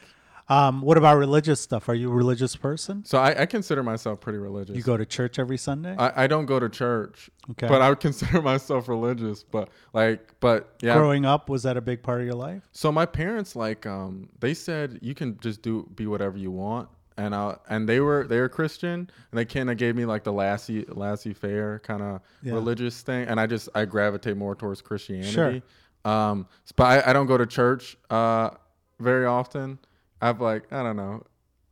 [0.52, 1.88] Um, what about religious stuff?
[1.88, 3.06] Are you a religious person?
[3.06, 3.18] so.
[3.18, 4.76] I, I consider myself pretty religious.
[4.76, 5.96] You go to church every Sunday?
[5.98, 7.68] I, I don't go to church, Okay.
[7.68, 9.44] but I would consider myself religious.
[9.44, 10.98] But like, but yeah.
[10.98, 12.64] Growing up, was that a big part of your life?
[12.74, 16.90] So my parents like um they said you can just do be whatever you want.
[17.18, 20.24] And I, and they were they were Christian and they kind of gave me like
[20.24, 22.54] the laissez laissez faire kind of Yeah.
[22.54, 25.32] religious thing and I just I gravitate more towards Christianity.
[25.32, 25.62] Sure.
[26.12, 28.50] Um, but I, I don't go to church uh
[29.00, 29.78] very often.
[30.22, 31.24] I've like I don't know.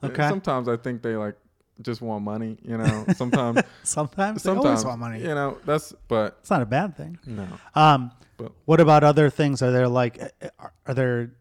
[0.03, 0.27] Okay.
[0.29, 1.35] Sometimes I think they like
[1.81, 2.57] just want money.
[2.61, 3.05] You know.
[3.15, 5.19] Sometimes Sometimes, they sometimes always want money.
[5.21, 5.57] You know.
[5.65, 7.19] That's but It's not a bad thing.
[7.25, 7.47] no.
[7.75, 9.61] Um, But- what about other things?
[9.61, 10.19] Are there like,
[10.59, 11.31] are, are there?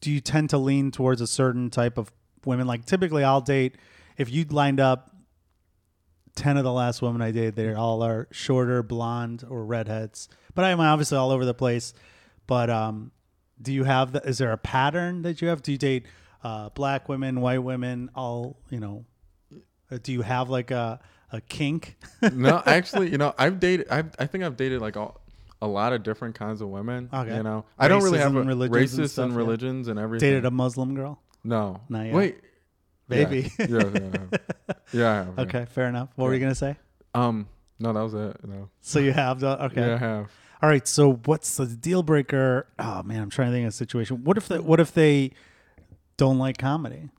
[0.00, 2.12] Do you tend to lean towards a certain type of
[2.44, 2.66] women?
[2.66, 3.76] Like typically, I'll date.
[4.16, 5.10] If you lined up
[6.34, 10.28] ten of the last women I dated, they all are shorter, blonde, or redheads.
[10.54, 11.92] But I'm obviously all over the place.
[12.46, 13.10] But um,
[13.60, 14.12] do you have?
[14.12, 15.62] The, is there a pattern that you have?
[15.62, 16.06] Do you date
[16.44, 18.10] uh, black women, white women?
[18.14, 19.04] All you know.
[19.90, 21.00] uh, Do you have like a
[21.32, 21.96] a kink?
[22.32, 23.88] no, actually, you know, I've dated.
[23.90, 25.20] I've, I think I've dated like all,
[25.62, 27.08] a lot of different kinds of women.
[27.12, 27.36] Okay.
[27.36, 29.38] You know, I don't really have a, and religions and stuff, and yeah.
[29.38, 30.28] religions and everything.
[30.28, 31.20] Dated a Muslim girl?
[31.44, 32.14] no, Not yet.
[32.14, 32.38] wait,
[33.08, 33.50] Maybe.
[33.58, 35.42] Yeah, yeah, yeah, I yeah, I have, yeah.
[35.44, 36.08] Okay, fair enough.
[36.16, 36.76] What were you gonna say?
[37.14, 38.36] Um, no, that was it.
[38.44, 39.86] No, So you have the okay.
[39.86, 40.30] yeah, I have.
[40.62, 40.86] All right.
[40.86, 42.66] So what's the deal breaker?
[42.78, 44.24] Oh man, I'm trying to think of a situation.
[44.24, 45.32] What if they, what if they
[46.16, 47.10] don't like comedy?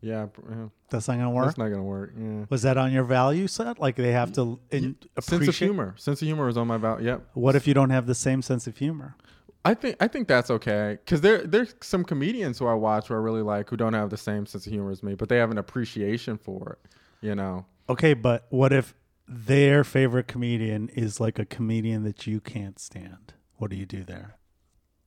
[0.00, 0.66] Yeah, yeah.
[0.90, 1.46] That's not gonna work.
[1.46, 2.12] that's not gonna work.
[2.16, 2.44] Yeah.
[2.50, 3.78] Was that on your value set?
[3.78, 5.94] Like they have to in, Sense of humor.
[5.96, 7.02] Sense of humor is on my about.
[7.02, 7.22] Yep.
[7.32, 9.16] What if you don't have the same sense of humor?
[9.64, 13.14] I think I think that's okay because there there's some comedians who I watch who
[13.14, 15.38] I really like who don't have the same sense of humor as me, but they
[15.38, 16.90] have an appreciation for it.
[17.26, 17.64] You know.
[17.88, 18.94] Okay, but what if
[19.26, 23.34] their favorite comedian is like a comedian that you can't stand?
[23.56, 24.36] What do you do there?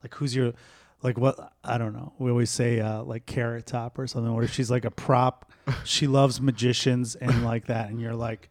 [0.03, 0.53] Like who's your
[1.03, 2.13] like what I don't know.
[2.17, 5.51] We always say uh like carrot top or something where she's like a prop.
[5.83, 8.49] she loves magicians and like that and you're like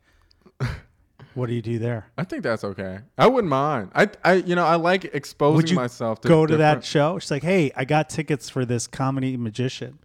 [1.37, 2.11] what do you do there?
[2.17, 3.01] I think that's okay.
[3.19, 3.91] I wouldn't mind.
[3.95, 7.19] I, I, you know, I like exposing Would you myself to Go to that show.
[7.19, 9.99] She's like, "Hey, I got tickets for this comedy magician."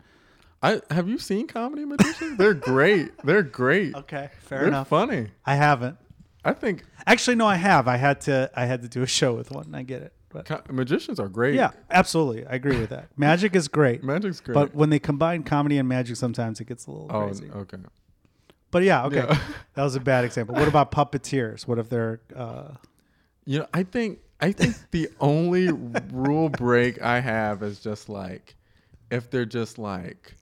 [0.62, 2.38] I have you seen comedy magicians?
[2.38, 3.12] They're great.
[3.24, 3.96] They're great.
[3.96, 4.90] Okay, fair They're enough.
[4.90, 5.28] funny.
[5.46, 5.98] I haven't.
[6.44, 7.88] I think Actually, no, I have.
[7.88, 9.74] I had to I had to do a show with one.
[9.74, 10.14] I get it.
[10.30, 11.56] But co- magicians are great.
[11.56, 12.46] yeah, absolutely.
[12.46, 13.08] I agree with that.
[13.18, 14.04] Magic is great.
[14.14, 14.54] magic's great.
[14.54, 17.50] But when they combine comedy and magic, sometimes it gets a little oh, crazy.
[17.52, 17.78] okay.
[18.70, 19.40] But yeah, okay, Yeah.
[19.74, 20.56] that was a bad example.
[20.56, 21.68] What about puppeteers?
[21.68, 22.22] What if they're?
[22.36, 22.76] Uh,
[23.46, 25.70] You know, I think I think the only
[26.12, 28.56] rule break I have is just like
[29.10, 30.36] if they're just like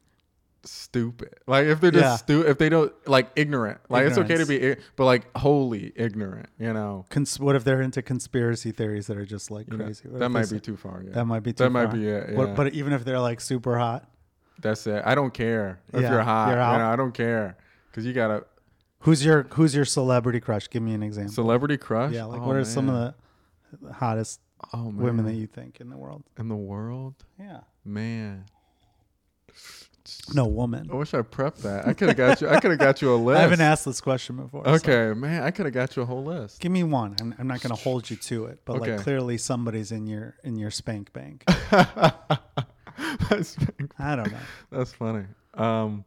[0.69, 1.33] stupid.
[1.47, 2.15] Like if they're just Yeah.
[2.15, 3.79] stupid, if they don't like ignorant.
[3.89, 6.49] Like it's okay to be, but like wholly ignorant.
[6.59, 9.85] You know, cons- what if they're into conspiracy theories that are just like You know,
[9.85, 10.07] crazy?
[10.11, 11.03] That might be too far.
[11.03, 12.35] Yeah, That might be too that might be it.
[12.35, 14.09] What- but even if they're like super hot,
[14.61, 15.01] That's it.
[15.05, 16.49] I don't care if Yeah, you're hot.
[16.49, 16.57] you're.
[16.59, 17.55] You know, I don't care
[17.89, 18.43] because you got a
[18.99, 20.69] who's your who's your celebrity crush?
[20.69, 21.33] Give me an example.
[21.33, 22.13] celebrity crush.
[22.13, 22.95] yeah, like Oh, what are some of
[23.81, 24.41] the hottest
[24.73, 26.23] oh, women that you think in the world?
[26.37, 27.15] in the world?
[27.39, 28.45] Yeah, Man,
[30.33, 30.89] no woman.
[30.91, 31.87] I wish I prepped that.
[31.87, 32.49] I could have got you.
[32.49, 33.37] I could have got you a list.
[33.39, 34.63] I haven't asked this question before.
[34.65, 36.59] so Okay, man, I could have got you a whole list.
[36.59, 37.15] Give me one.
[37.19, 40.35] I'm, I'm not going to hold you to it, but like clearly somebody's in your
[40.43, 41.43] in your spank bank.
[43.29, 43.57] that's,
[43.97, 44.37] I don't know.
[44.71, 45.25] that's funny.
[45.53, 46.05] Um,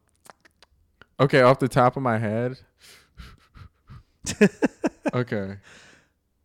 [1.20, 2.58] okay, off the top of my head.
[5.14, 5.56] okay,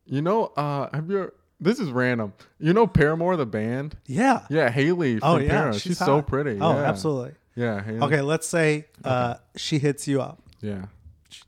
[0.05, 2.33] you know, uh, have you This is random.
[2.59, 3.97] You know Paramore, the band?
[4.05, 4.45] Yeah.
[4.49, 5.49] Yeah, Hayley from Oh yeah.
[5.49, 5.73] Paramore.
[5.73, 6.57] She's, She's, so pretty.
[6.61, 6.83] Oh, yeah.
[6.89, 7.33] absolutely.
[7.57, 7.83] Yeah.
[8.03, 10.41] Okay, let's say uh, she hits you up.
[10.61, 10.85] Yeah.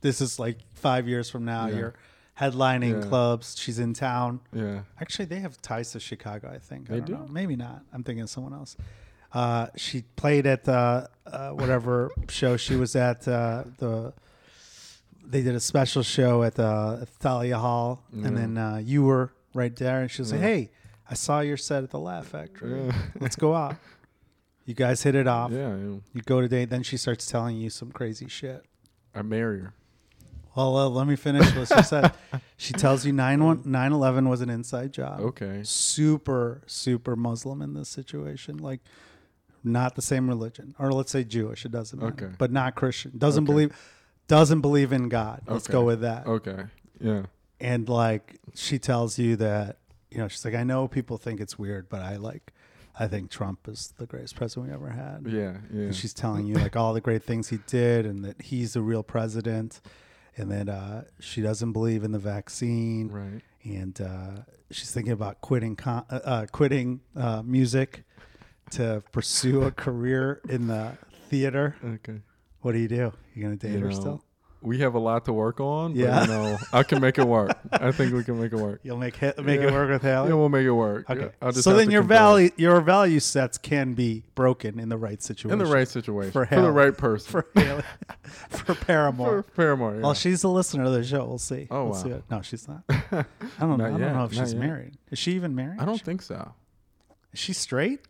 [0.02, 1.66] This is like five years from now.
[1.68, 1.76] Yeah.
[1.76, 1.94] You're
[2.38, 3.08] headlining Yeah.
[3.08, 3.56] clubs.
[3.58, 4.40] She's in town.
[4.52, 4.80] Yeah.
[5.00, 6.50] Actually, they have ties to Chicago.
[6.52, 6.90] I think.
[6.90, 7.12] I They don't do?
[7.14, 7.26] Know.
[7.30, 7.82] Maybe not.
[7.92, 8.76] I'm thinking of someone else.
[9.32, 13.26] Uh, she played at uh, uh, whatever show she was at.
[13.28, 14.12] Uh, the
[15.24, 19.74] they did a special show at the Thalia Hall, and then uh, you were right
[19.76, 20.70] there, and she was like, "Hey,
[21.08, 22.90] I saw your set at the Laugh Factory.
[23.20, 23.76] Let's go out."
[24.70, 25.50] You guys hit it off.
[25.50, 25.70] Yeah.
[25.74, 25.96] yeah.
[26.14, 26.70] You go to date.
[26.70, 28.64] Then she starts telling you some crazy shit.
[29.12, 29.74] I marry her.
[30.54, 32.12] Well, uh, let me finish what she said.
[32.56, 35.20] She tells you 9 11 was an inside job.
[35.20, 35.62] Okay.
[35.64, 38.58] Super, super Muslim in this situation.
[38.58, 38.78] Like,
[39.64, 41.64] not the same religion, or let's say Jewish.
[41.64, 42.34] It doesn't matter, Okay.
[42.38, 43.12] but not Christian.
[43.18, 43.52] Doesn't Okay.
[43.52, 43.76] believe,
[44.28, 45.42] doesn't believe in God.
[45.48, 45.72] Let's Okay.
[45.72, 46.26] go with that.
[46.28, 46.64] Okay.
[47.00, 47.22] Yeah.
[47.58, 49.78] And like, she tells you that
[50.12, 52.52] you know, she's like, I know people think it's weird, but I like,
[52.98, 55.24] I think Trump is the greatest president we ever had.
[55.26, 55.58] Yeah.
[55.72, 55.86] Yeah.
[55.86, 58.82] And she's telling you like all the great things he did and that he's the
[58.82, 59.80] real president
[60.36, 63.42] and that uh, she doesn't believe in the vaccine right.
[63.64, 68.04] and uh, she's thinking about quitting con- uh, uh, quitting uh, music
[68.70, 70.92] to pursue a career in the
[71.28, 71.76] theater.
[71.84, 72.20] Okay.
[72.62, 73.12] What do you do?
[73.34, 74.24] You gonna date You her know, still?
[74.62, 75.92] We have a lot to work on.
[75.94, 76.20] But, Yeah.
[76.22, 77.56] You know, I can make it work.
[77.72, 78.80] I think we can make it work.
[78.84, 80.28] You'll make it, make it work with Hayley.
[80.28, 81.08] Yeah, we'll make it work.
[81.08, 81.30] okay.
[81.42, 85.50] Yeah, so then your value your value sets can be broken in the right situation.
[85.52, 87.82] in the right situation For for, the right person for Hayley,
[88.50, 89.42] for Paramore.
[89.44, 89.94] for Paramore.
[89.96, 90.00] Yeah.
[90.02, 91.24] Well, she's a listener to the show.
[91.24, 91.66] We'll see.
[91.70, 92.02] Oh, We'll wow.
[92.02, 92.14] see.
[92.30, 92.82] No, she's not.
[92.90, 93.24] I
[93.60, 93.86] don't know.
[93.86, 94.60] I don't know if not she's yet.
[94.60, 94.92] married.
[95.10, 95.80] Is she even married?
[95.80, 96.52] I don't think so.
[97.32, 98.00] Is she straight?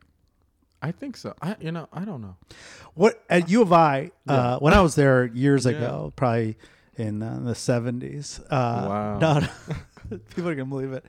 [0.83, 1.35] I think so.
[1.43, 2.37] I you know I don't know.
[2.95, 4.11] What at U of I?
[4.29, 4.57] Uh, Yeah.
[4.59, 5.73] when I was there years Yeah.
[5.73, 6.57] ago, probably
[6.97, 8.41] in uh, the seventies.
[8.51, 9.19] Uh, Wow.
[9.19, 9.47] No,
[10.35, 11.05] people are gonna believe it.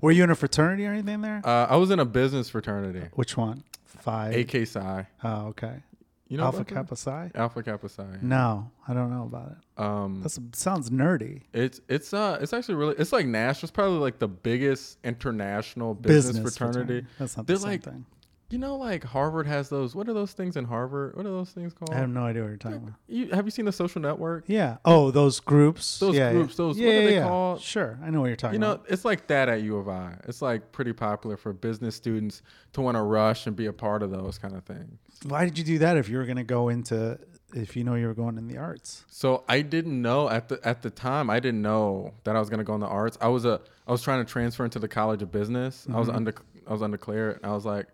[0.00, 1.40] Were you in a fraternity or anything there?
[1.44, 3.64] Uh, I was in a business fraternity, Which one?
[3.84, 4.28] Phi.
[4.30, 5.06] AK Psi.
[5.24, 5.82] Oh, okay.
[6.28, 6.64] You know Alpha?
[6.64, 7.30] Kappa Psi.
[7.36, 8.04] Alpha Kappa Psi.
[8.20, 9.58] No, I don't know about it.
[9.82, 11.42] Um, That sounds nerdy.
[11.52, 13.62] it's it's uh it's actually really it's like Nash.
[13.62, 17.06] It's probably like the biggest international business, fraternity.
[17.18, 18.06] That's not They're the same like- thing.
[18.48, 19.96] You know, like Harvard has those.
[19.96, 21.16] What are those things in Harvard?
[21.16, 21.90] What are those things called?
[21.92, 22.94] I have no idea what you're talking about.
[23.08, 24.44] You have you seen the Social Network?
[24.46, 24.76] Yeah.
[24.84, 25.98] Oh, those groups.
[25.98, 26.56] Those Yeah, groups, Yeah.
[26.56, 27.26] those- Yeah, what are they yeah.
[27.26, 27.60] called?
[27.60, 28.66] Sure, I know what you're talking about.
[28.66, 28.86] You know, about.
[28.92, 30.16] it's like that at U of I.
[30.28, 32.42] It's like pretty popular for business students
[32.74, 34.96] to want to rush and be a part of those kind of things.
[35.24, 37.18] Why did you do that if you were going to go into
[37.52, 39.04] if you know you were going in the arts?
[39.08, 41.30] So I didn't know at the at the time.
[41.30, 43.18] I didn't know that I was going to go in the arts.
[43.20, 45.84] I was a I was trying to transfer into the College of Business.
[45.88, 45.98] I Mm-hmm.
[45.98, 46.32] was under
[46.68, 47.40] I was undeclared.
[47.42, 47.86] I was like,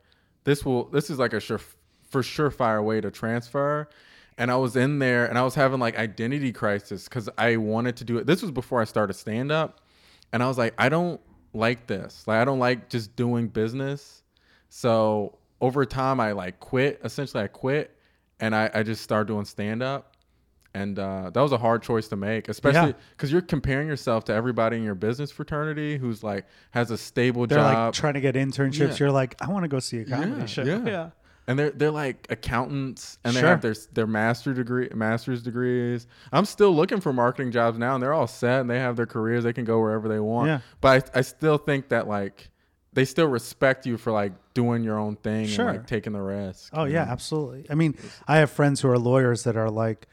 [0.44, 1.60] this will this is like a sure
[2.08, 3.88] for surefire way to transfer.
[4.38, 7.96] And I was in there and I was having like identity crisis because I wanted
[7.96, 8.26] to do it.
[8.26, 9.80] This was before I started stand up,
[10.32, 11.20] and I was like, I don't
[11.52, 12.26] like this.
[12.26, 14.22] Like I don't like just doing business.
[14.68, 17.00] So over time, I like quit.
[17.04, 17.96] Essentially, I quit,
[18.40, 20.11] and I, I just started doing stand up,
[20.74, 22.96] and uh, that was a hard choice to make, especially Yeah.
[23.10, 27.46] because you're comparing yourself to everybody in your business fraternity who's like has a stable
[27.46, 28.90] They're job, like trying to get internships.
[28.92, 28.96] Yeah.
[28.98, 30.62] You're like, I want to go see a comedy Yeah, show.
[30.62, 30.84] yeah.
[30.86, 31.10] yeah.
[31.46, 36.06] and they're they're like accountants, and they have their their master degree, master's degrees.
[36.32, 39.06] I'm still looking for marketing jobs now, and they're all set, and they have their
[39.06, 39.44] careers.
[39.44, 40.48] They can go wherever they want.
[40.48, 40.60] Yeah.
[40.80, 42.48] But I, I still think that like
[42.94, 45.68] they still respect you for like doing your own thing Sure.
[45.68, 46.70] and like taking the risk.
[46.74, 47.10] Oh yeah, know?
[47.10, 47.66] absolutely.
[47.70, 47.96] I mean,
[48.28, 50.06] I have friends who are lawyers that are like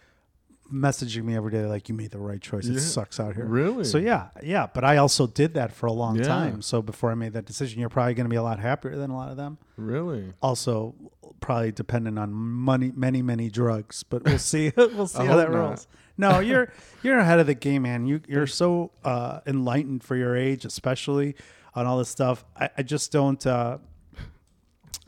[0.71, 2.67] messaging me every day, like, "You made the right choice.
[2.67, 2.79] It Yeah.
[2.79, 3.84] sucks out here." Really?
[3.84, 4.67] So yeah, yeah.
[4.73, 6.23] But I also did that for a long Yeah.
[6.23, 6.62] time.
[6.62, 9.10] So before I made that decision, you're probably going to be a lot happier than
[9.10, 9.58] a lot of them.
[9.77, 10.34] Really?
[10.41, 10.95] Also,
[11.41, 14.03] probably dependent on money, many, many drugs.
[14.03, 14.71] But we'll see.
[14.77, 15.88] we'll see how that rolls.
[16.17, 16.71] No, you're
[17.03, 18.05] you're ahead of the game, man.
[18.05, 21.36] You you're so uh, enlightened for your age, especially
[21.75, 22.45] on all this stuff.
[22.55, 23.45] I, I just don't.
[23.47, 23.77] Uh,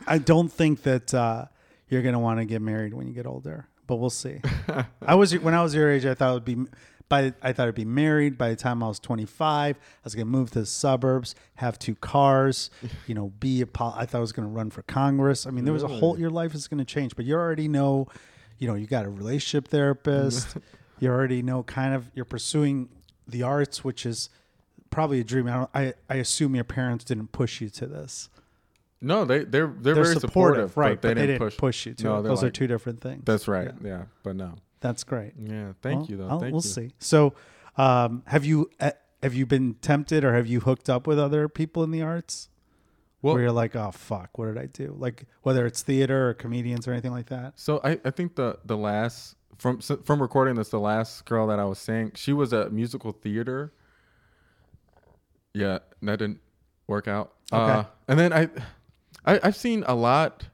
[0.08, 1.46] I don't think that uh,
[1.90, 3.68] you're gonna want to get married when you get older.
[3.92, 4.40] But we'll see.
[5.06, 6.06] I was when I was your age.
[6.06, 6.56] I thought it would be.
[7.10, 9.76] By, I thought I'd be married by the time I was 25.
[9.76, 12.70] I was gonna move to the suburbs, have two cars,
[13.06, 13.68] you know, be a.
[13.68, 15.46] Pol- I thought I was gonna run for Congress.
[15.46, 16.18] I mean, there was a whole.
[16.18, 18.08] Your life is gonna change, but you already know,
[18.60, 20.56] you know, you got a relationship therapist.
[21.00, 22.88] you already know kind of you're pursuing
[23.28, 24.30] the arts, which is
[24.90, 25.50] probably a dream.
[25.50, 28.30] I, don't, I I assume your parents didn't push you to this.
[29.02, 31.02] No, they they're they're, They're very supportive, right?
[31.02, 31.58] But they, didn't, push.
[31.58, 32.24] push you to No, it.
[32.24, 33.24] Those are two different things.
[33.26, 33.72] That's right.
[33.84, 34.04] Yeah.
[34.24, 34.56] but no.
[34.80, 35.34] That's great.
[35.38, 36.40] Yeah, thank Well, you though.
[36.40, 36.70] Thank we'll you.
[36.70, 36.92] see.
[37.00, 37.34] So,
[37.78, 38.92] um, have you uh,
[39.24, 42.50] have you been tempted or have you hooked up with other people in the arts?
[43.22, 44.96] Well, where you're like, oh fuck, what did I do?
[44.98, 47.60] Like whether it's theater or comedians or anything like that.
[47.60, 51.60] So I, I think the the last from from recording this, the last girl that
[51.60, 53.74] I was seeing, she was a musical theater.
[55.54, 56.40] Yeah, that didn't
[56.88, 57.34] work out.
[57.54, 57.62] Okay.
[57.62, 58.50] Uh, and then I,
[59.26, 60.46] I, I've seen a lot.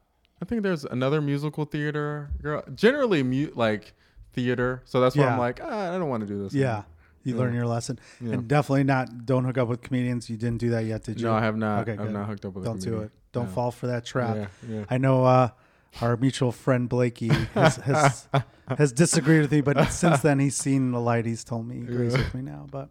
[0.41, 2.63] I think there's another musical theater girl.
[2.73, 3.93] Generally, mu- like
[4.33, 4.81] theater.
[4.85, 5.33] So that's why Yeah.
[5.33, 6.53] I'm like, ah, I don't want to do this.
[6.53, 6.83] Yeah.
[7.23, 7.39] You Yeah.
[7.39, 7.97] learn your lesson.
[8.21, 8.33] Yeah.
[8.33, 10.29] And definitely not don't hook up with comedians.
[10.29, 11.25] You didn't do that yet, did you?
[11.27, 11.81] No, I have not.
[11.81, 12.13] Okay, I've good.
[12.13, 12.63] not hooked up with.
[12.63, 13.11] a Don't do it.
[13.33, 14.49] Don't fall for that trap.
[14.89, 15.49] I know uh,
[16.01, 18.27] our mutual friend Blakey has, has,
[18.77, 21.25] has disagreed with me, but since then he's seen the light.
[21.25, 22.19] He's told me he agrees Yeah.
[22.19, 22.67] with me now.
[22.71, 22.89] But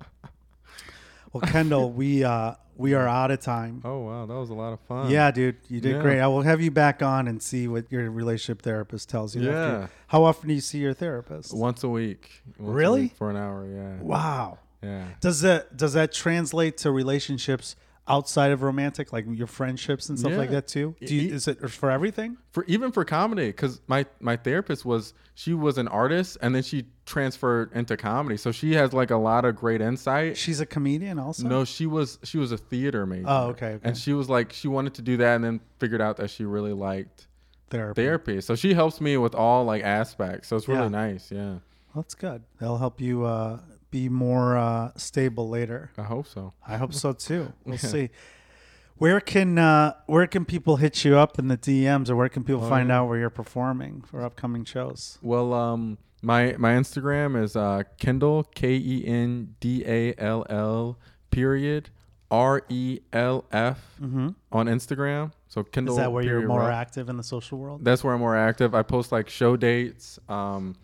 [1.41, 3.80] well, Kendall, we uh, we are out of time.
[3.84, 5.11] Oh wow, that was a lot of fun.
[5.11, 6.03] Yeah, dude, you did Yeah.
[6.03, 6.20] great.
[6.20, 9.43] I will have you back on and see what your relationship therapist tells you.
[9.49, 9.87] after- Yeah.
[10.09, 11.55] How often do you see your therapist?
[11.55, 12.43] Once a week.
[12.59, 13.01] Once a Really?
[13.03, 13.66] week for an hour.
[13.66, 14.03] Yeah.
[14.03, 14.59] Wow.
[14.82, 15.05] Yeah.
[15.20, 17.76] Does that does that translate to relationships
[18.09, 20.95] outside of romantic, like your friendships and stuff like that too?
[21.05, 22.37] Do you, is it for everything?
[22.53, 26.62] for even for comedy because my my therapist was she was an artist and then
[26.62, 30.67] she transferred into comedy so she has like a lot of great insight She's a
[30.67, 31.47] comedian also.
[31.49, 33.89] no she was she was a theater major Oh, okay, okay.
[33.89, 36.45] and she was like she wanted to do that and then figured out that she
[36.45, 37.29] really liked
[37.71, 38.03] therapy.
[38.03, 40.89] therapy so she helps me with all like aspects so it's really Yeah.
[40.89, 41.59] nice yeah
[41.95, 42.43] Well, that's good.
[42.59, 45.93] That'll help you uh, be more uh, stable later.
[45.97, 47.53] i hope so I hope so too.
[47.65, 47.89] We'll Yeah.
[47.89, 48.11] see.
[48.99, 52.45] Where can uh, where can people hit you up in the DMs, or where can
[52.45, 52.99] people Oh, find yeah.
[53.01, 55.19] out where you're performing for upcoming shows?
[55.23, 55.99] well um
[56.31, 58.43] my my instagram is uh kendall
[59.66, 60.99] k-e-n-d-a-l-l
[61.31, 61.91] period
[62.31, 64.29] r-e-l-f Mm-hmm.
[64.53, 66.72] on instagram so kendall Is that where you're period more Relf.
[66.74, 67.85] active in the social world?
[67.85, 68.74] that's where I'm more active.
[68.74, 70.74] I post like show dates, um,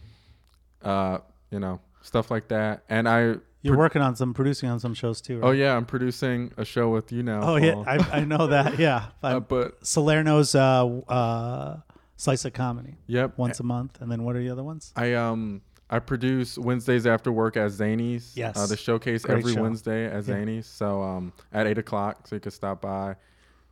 [0.83, 1.19] uh,
[1.51, 2.85] you know, stuff like that.
[2.89, 5.41] And I, You're working on some producing on some shows too.
[5.41, 5.49] Right?
[5.49, 7.41] oh yeah, I'm producing a show with you now.
[7.43, 7.85] Oh yeah, Paul.
[7.89, 8.79] I, I know that.
[8.79, 11.77] Yeah, uh, but Salerno's uh, uh,
[12.23, 14.93] slice of comedy yep, once a month, and then what are the other ones?
[14.97, 15.61] I um
[15.91, 18.33] I produce Wednesdays after work at Zanies.
[18.35, 18.57] Yes.
[18.57, 19.63] uh, the showcase Great every show.
[19.63, 20.35] Wednesday at Yeah.
[20.35, 20.65] Zanies.
[20.65, 23.17] So um at eight o'clock, so you could stop by.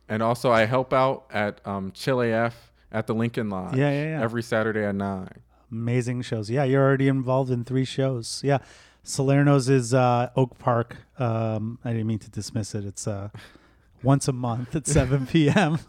[0.09, 3.77] And also, I help out at um Chile F at the Lincoln Lodge.
[3.77, 4.21] Yeah, yeah, yeah.
[4.21, 5.29] Every Saturday at nine.
[5.71, 6.49] Amazing shows.
[6.49, 8.41] Yeah, you're already involved in three shows.
[8.43, 8.57] Yeah,
[9.05, 10.97] Salerno's is uh, Oak Park.
[11.17, 12.83] Um, I didn't mean to dismiss it.
[12.83, 13.29] It's uh,
[14.03, 15.79] once a month at 7 p.m.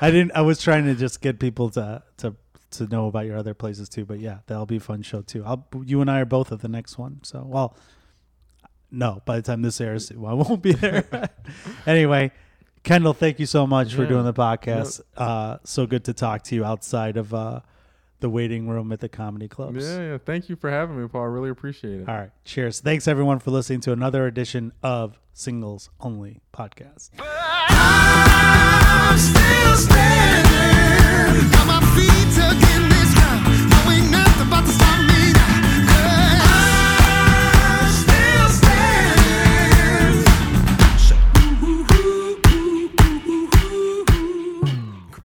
[0.00, 0.32] I didn't.
[0.34, 2.34] I was trying to just get people to to
[2.72, 4.04] to know about your other places too.
[4.04, 5.44] But yeah, that'll be a fun show too.
[5.44, 7.20] I'll, you and I are both at the next one.
[7.22, 7.76] So well,
[8.90, 9.22] no.
[9.24, 11.30] By the time this airs, I won't be there.
[11.86, 12.32] anyway.
[12.82, 15.00] Kendall, thank you so much for doing the podcast.
[15.16, 17.60] Uh, so good to talk to you outside of uh,
[18.20, 19.82] the waiting room at the comedy clubs.
[19.82, 20.18] Yeah, yeah.
[20.18, 21.22] Thank you for having me, Paul.
[21.22, 22.08] I really appreciate it.
[22.08, 22.30] All right.
[22.44, 22.80] Cheers.
[22.80, 27.10] Thanks everyone for listening to another edition of Singles Only Podcast.
[27.84, 30.43] I'm still standing.